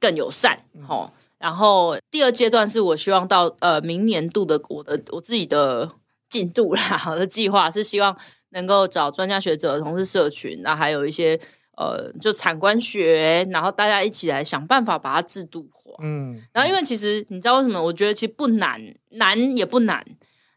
[0.00, 0.58] 更友善。
[0.88, 5.90] 哦、然后第二阶段是我希望到呃明年度的我的我自己的
[6.28, 8.16] 进度啦，我的计划是希望
[8.50, 11.38] 能够找专家学者、同事社群，然后还有一些
[11.76, 15.78] 呃就产官学，然后大家一起来想办法把它制度化。
[16.00, 17.82] 嗯，然后因为其实你知道为什么？
[17.82, 18.80] 我觉得其实不难，
[19.10, 20.04] 难也不难，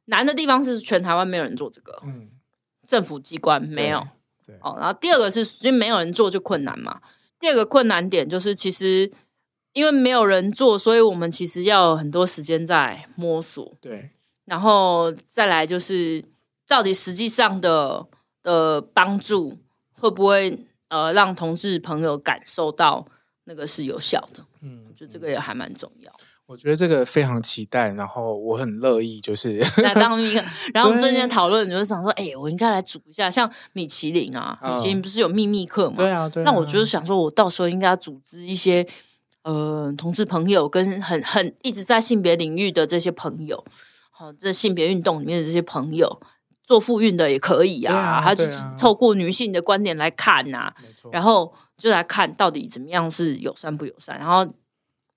[0.06, 2.30] 难的地方是全台湾没有人做这个，嗯，
[2.86, 4.06] 政府机关没有。
[4.62, 7.02] 哦，然后第二个是，因为没有人做就困难嘛。
[7.39, 9.12] 第二个困难点就是，其实
[9.74, 13.76] 因为没有人做，所以我们其实要有很多时间在摸索。
[13.82, 14.12] 对，
[14.45, 16.24] 然后再来就是，
[16.68, 18.06] 到底实际上的
[18.43, 19.58] 的帮助
[19.93, 23.08] 会不会呃让同志朋友感受到
[23.45, 24.45] 那个是有效的？
[24.62, 26.14] 嗯，我觉得这个也还蛮重要。
[26.52, 30.43] 我觉得这个非常期待，然后我很乐意，就是 来当一个。
[30.74, 35.95] 然后我们最近讨论，就是想说，哎对，我应该来煮一下，像米其林啊，嗯、米其林不是有秘密客嘛？
[35.95, 36.45] 对啊，对啊。
[36.45, 38.86] 那我就是想说，我到时候应该要组织一些
[39.43, 43.64] 呃同志朋友，跟很很一直在性别领域的这些朋友，
[44.10, 46.22] 好、哦，这性别运动里面的这些朋友，
[46.66, 50.74] 做妇运的也可以啊，他就是透过女性的观点来看呐、啊，
[51.14, 54.45] 然后就来看到底怎么样是友善不友善，然后。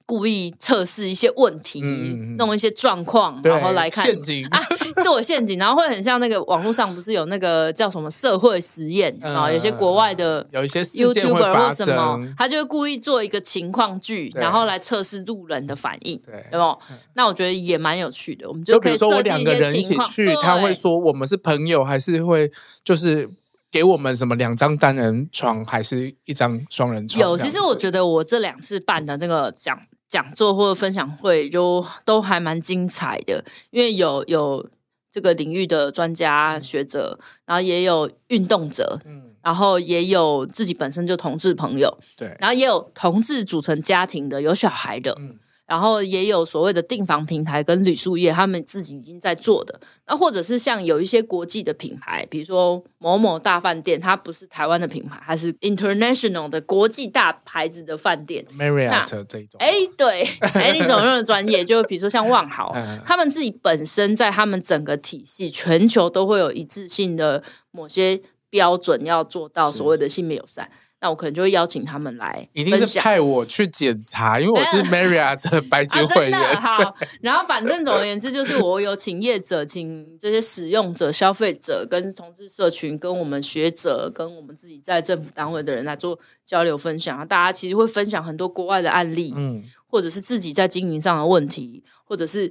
[0.07, 4.61] 故意测试一些问题，嗯、弄一些状况，然后来看陷阱啊，
[5.03, 9.51] 堕陷阱，然后会很像那个网络上不是有那个叫什么社会实验啊？
[9.51, 16.79] 有些国外的有一些 YouTuber 或什么，他就会故意做一个情况剧，然后来测试路人的反应，对，有没有？
[17.15, 18.47] 那我觉得也蛮有趣的。
[18.47, 20.09] 我们就可以设计一些情况，
[20.43, 22.53] 他会说我们是朋友，还是会
[22.85, 23.31] 就是。
[23.75, 27.21] 给我们什么两张单人床，还是一张双人床？
[27.21, 29.77] 有，其实我觉得我这两次办的那个讲
[30.15, 34.65] 讲座或者分享会，就都还蛮精彩的，因为有有
[35.11, 45.37] 这个领域的专家学者，然后也有运动者，嗯，然后也有自己本身就同志朋友，对，然后也有同志组成家庭的，有小孩的，嗯。
[45.67, 49.81] 然后也有所谓的订房平台跟旅宿业，他们自己已经在做的。
[50.07, 59.59] 那或者是像有一些国际的品牌，比如说某某大饭店，它不是台湾的品牌，它是 international 的国际大牌子的饭店，Marriott 这一种。
[59.59, 61.65] 哎，对，哎，你怎么那么专业？
[61.65, 70.71] 就比如说像万豪，他们自己本身在他们整个体系，全球都会有一致性的某些标准要做到所谓的性别友善。
[71.05, 76.41] 那我可能就会邀请他们来，一定是派我去检查，因为我是 Marriott 的白金会员。
[76.41, 87.29] 啊、好，然后反正总而言之，就是我有请业者、请这些使用者、消费者、跟同志社群、跟我们学者、跟我们自己在政府单位的人来做交流分享。
[87.29, 92.51] 大家其实会分享很多国外的案例，嗯，或者是自己在经营上的问题，或者是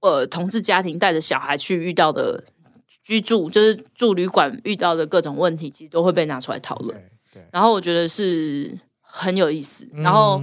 [0.00, 2.42] 呃同志家庭带着小孩去遇到的
[3.04, 6.98] 居住，就是住旅馆遇到的各种问题，其实都会被拿出来讨论。
[7.50, 10.40] 然后我觉得是很有意思，嗯、然后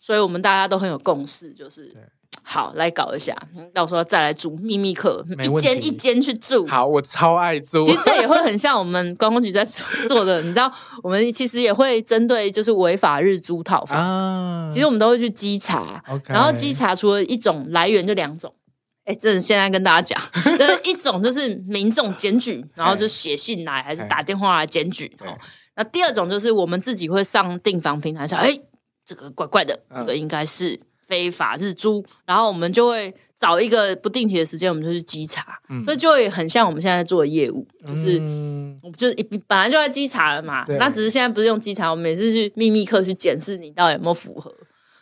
[0.00, 1.94] 所以我们大家都很有共识，就是
[2.42, 3.36] 好来搞一下，
[3.74, 6.66] 到时候再来住秘密客，一间一间去住。
[6.66, 7.84] 好，我超爱住。
[7.84, 9.64] 其实这也会很像我们观光局在
[10.08, 10.72] 做的， 你知道，
[11.02, 16.02] 我们其实也会针对就是违法日租套房，啊、其实我们都会去稽查。
[16.08, 18.52] Okay 然后稽查除了一种来源就两种，
[19.04, 20.20] 哎，这现在跟大家讲，
[20.58, 25.38] 就是一种就是民众检举，然后就写信来还是打电话来检举哦。
[25.76, 28.58] 那第二种就是我们自己会上订房平台上，哎，
[29.06, 39.14] 这个怪怪的，这个应该是非法日租，嗯、然后我们就会找一个不定期的时间，我们就去稽查，嗯、所以就会很像我们现在做的业务，就是、嗯、我们就是
[39.46, 44.54] 本来就在稽查了嘛，那只是现在不是用稽查，我们每次去秘密课去检视你到底有没有符合，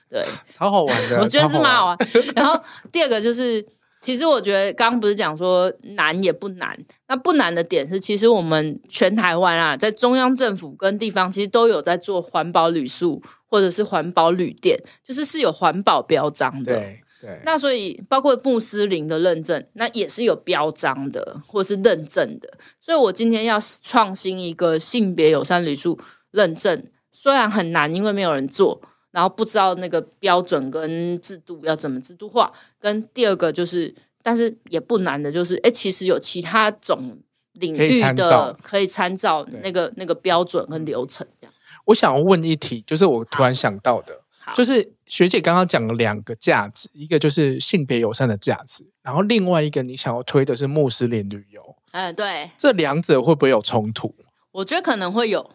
[0.09, 1.99] 对，超好玩的， 我觉得是蛮好玩。
[2.35, 2.61] 然后
[2.93, 3.67] 第二个就是。
[4.01, 6.75] 其实我觉得刚刚不是讲说难也不难，
[7.07, 16.75] 那不难的点是，其实我们全台湾啊，在中央政府跟地方其实都有在做环保旅宿或者是环保旅店，就是是有环保标章的。
[16.75, 17.41] 对对。
[17.45, 22.49] 那所以包括穆斯林的认证，那也是有标章的或是认证的。
[22.81, 25.99] 所以我今天要创新一个性别友善旅宿
[26.31, 28.81] 认证，虽然很难，因为没有人做。
[29.13, 33.93] 然后不知道那个标准跟制度要怎么制度化，跟第二个就是，
[34.23, 37.19] 但是也不难的，就是，哎，其实有其他种
[37.55, 41.53] 领域的可以参照那个那个标准跟流程这样。
[41.87, 44.15] 我想要问一题，就是我突然想到的，
[44.55, 51.75] 就是学姐刚刚讲了两个价值，一个就是性别友善的价值，然后另外一个你想要推的是穆斯林旅游。
[51.91, 54.15] 嗯，对，这两者会不会有冲突？
[54.53, 55.51] 我觉得可能会有，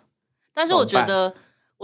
[0.54, 1.34] 但是我觉得。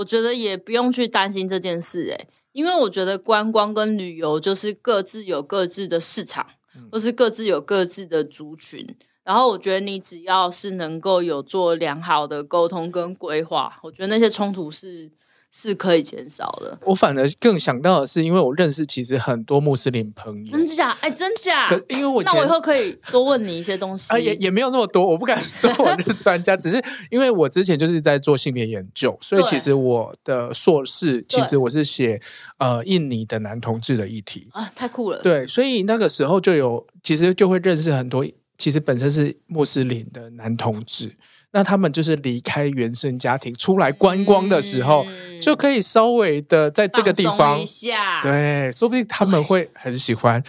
[0.01, 6.45] 我觉得也不用去担心这件事，欸，诶，因为我觉得观光跟旅游就是各自有各自的市场，
[6.75, 8.97] 嗯、或是各自有各自的族群。
[9.23, 15.11] 然后我觉得你只要是能够有做良好的沟通跟规划，我觉得那些冲突是。
[15.53, 16.79] 是可以减少的。
[16.85, 20.97] 我反而更想到的是，因为我认识其实很多穆斯林朋友，真假？
[21.01, 21.67] 哎，真假？
[21.67, 24.11] 可因为我那我以后可以多问你一些东西。
[24.13, 32.21] 啊，也也没有那么多，我不敢说 我是专家，只是因为我之前就是在做性别研究，所以其实我的硕士其实我是写
[32.57, 35.21] 呃印尼的男同志的议题啊，太酷了。
[35.21, 38.25] 对，所以那个时候就有，其实就会认识很多，
[38.57, 41.15] 其实本身是穆斯林的男同志。
[41.53, 50.41] 那他们就是离开原生家庭出来观光的时候，嗯、就可以稍微的在这个地方，一下对，说不定他们会很喜欢。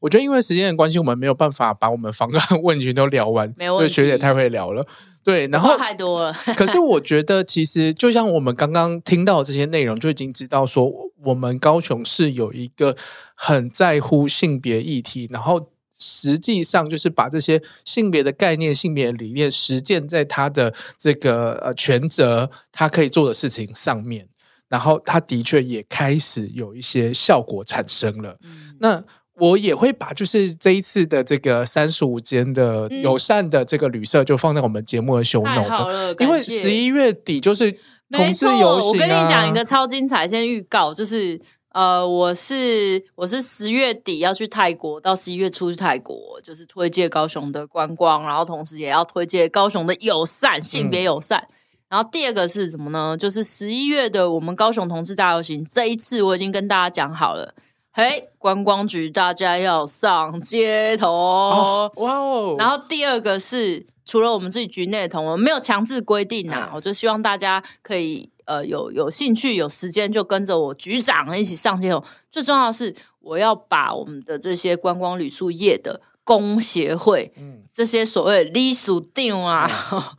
[0.00, 4.86] 我觉得因为时间的关系，我们没有办法把我们访问问题都聊完，没问题，因为学姐太会聊了。
[5.24, 6.32] 对，然后太多了。
[6.54, 10.92] 可是我觉得，其实就像我们刚刚听到这些内容，就已经知道说，
[11.24, 12.94] 我们高雄是有一个
[13.34, 15.70] 很在乎性别议题，然后。
[16.06, 24.28] 实际上就是把这些性别的概念、性别的理念实践在他的这个呃权责，他可以做的事情上面，
[24.68, 28.36] 然后他的确也开始有一些效果产生了。
[28.42, 29.02] 嗯、那
[29.36, 37.72] 我也会把就是这一次的这个三十五间的友善的这个旅社，就放在我们节目的 show note，因为十一月底就是
[38.10, 38.84] 同志游行啊。
[38.84, 41.40] 我跟你讲一个超精彩，先预告就是。
[41.74, 51.40] 呃，我是我是十月底要去泰国，到十一月初去泰国，就是推介高雄的观光，然后同时也要推介高雄的友善，性别友善。
[51.50, 51.54] 嗯、
[51.88, 53.16] 然后第二个是什么呢？
[53.16, 57.52] 就是十一月的我们高雄同志大游行，这一次我已经跟大家讲好了，
[57.92, 62.54] 嘿，观光局大家要上街头，哦哇哦。
[62.56, 68.30] 然后第二个是除了我们自己局内的同，我们没有强制规定呐、啊，我就希望大家可以。
[68.46, 72.04] 呃，有有兴趣有时间就跟着我局长一起上街头。
[72.30, 79.66] 最重要的是，我要把我们的这些观光旅宿业的工协会，嗯，这些所谓隶属定啊，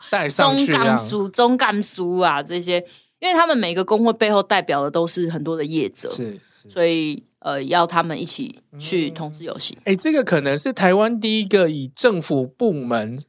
[0.10, 2.84] 带上去，中干书、中干书啊这些，
[3.20, 9.78] 因为他们每个工会背后代表的都是很多的业者，是，是所以呃，要他们一起去同志游行。
[9.82, 13.24] 哎、嗯欸，这个可能是台湾第一个以政府部门。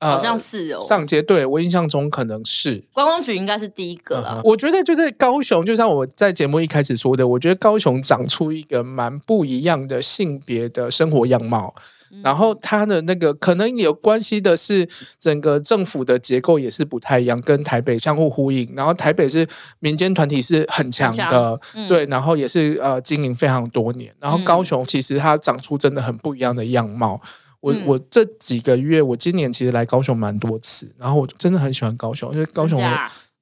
[0.00, 4.34] 好像是哦，上街，对，我印象中可能是观光局应该是第一个了。
[4.36, 4.42] 嗯。
[4.44, 11.74] 我觉得就是高雄，就像我在节目一开始说的，我觉得高雄长出一个蛮不一样的性别的生活样貌。
[12.10, 14.88] 嗯、然后它的那个可能有关系的是，
[15.18, 18.72] 整个政府的结构也是不太一样，跟台北相互呼应。
[18.76, 19.46] 然后台北是
[19.80, 24.14] 民间团体是很强的，嗯、对，然后也是呃经营非常多年。
[24.20, 27.20] 然后高雄其实它长出真的很不一样的样貌。
[27.60, 32.80] 我我这几个月，我今年其实来高雄蛮多次，然后我真的很喜欢高雄，因为高雄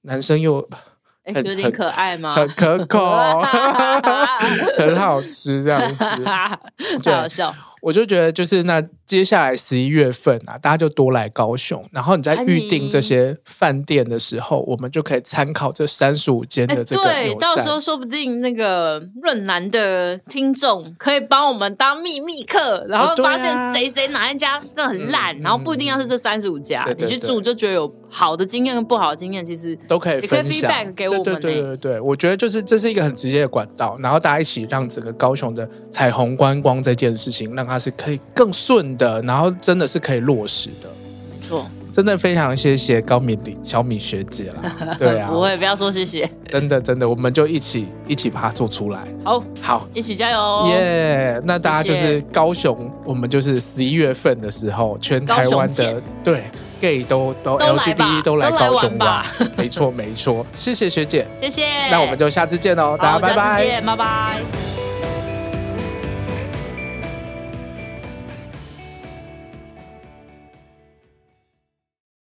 [0.03, 0.67] 男生又
[1.25, 2.35] 很有点可爱吗？
[2.35, 2.99] 很可口，
[4.79, 6.05] 很好吃，这样子，
[7.03, 7.55] 太好笑。
[7.87, 17.05] 我就觉得，就是那接下来十一月份啊，大家就多来高雄，然后你在预定这些饭店的时候，我们就可以参考这三十五间的这个。
[17.05, 31.23] 对，到时候说不定那个润南的听众可以帮我们当秘密客，然后发现谁谁哪一家真的很烂，然后不一定要是这三十五家，你去住就觉得有好的经验跟不好的经验，其实都可以也可以 feedback 给我们。
[31.23, 37.77] 对对对对，我觉得就是这是一个很直接的管道，然后大家一起让整个高雄的彩虹观光这件事情让它。
[37.77, 40.89] 是可以更顺的，然后真的是可以落实的，
[41.31, 44.71] 没错，真的非常谢谢高敏玲小米学姐啦，
[45.01, 56.43] 对啊，不会，不要说谢谢，真的真的，我们就一起一起把它做出来，好，好，一起加油，耶！Yeah, 那大家就是高雄，我们就是十一月份的时候，全台湾的对
[56.83, 59.25] gay 都都，LGBT 都来高雄吧，
[59.57, 64.41] 没错没错，谢谢学姐，谢谢，那我们就下次见喽，大家拜拜，拜拜。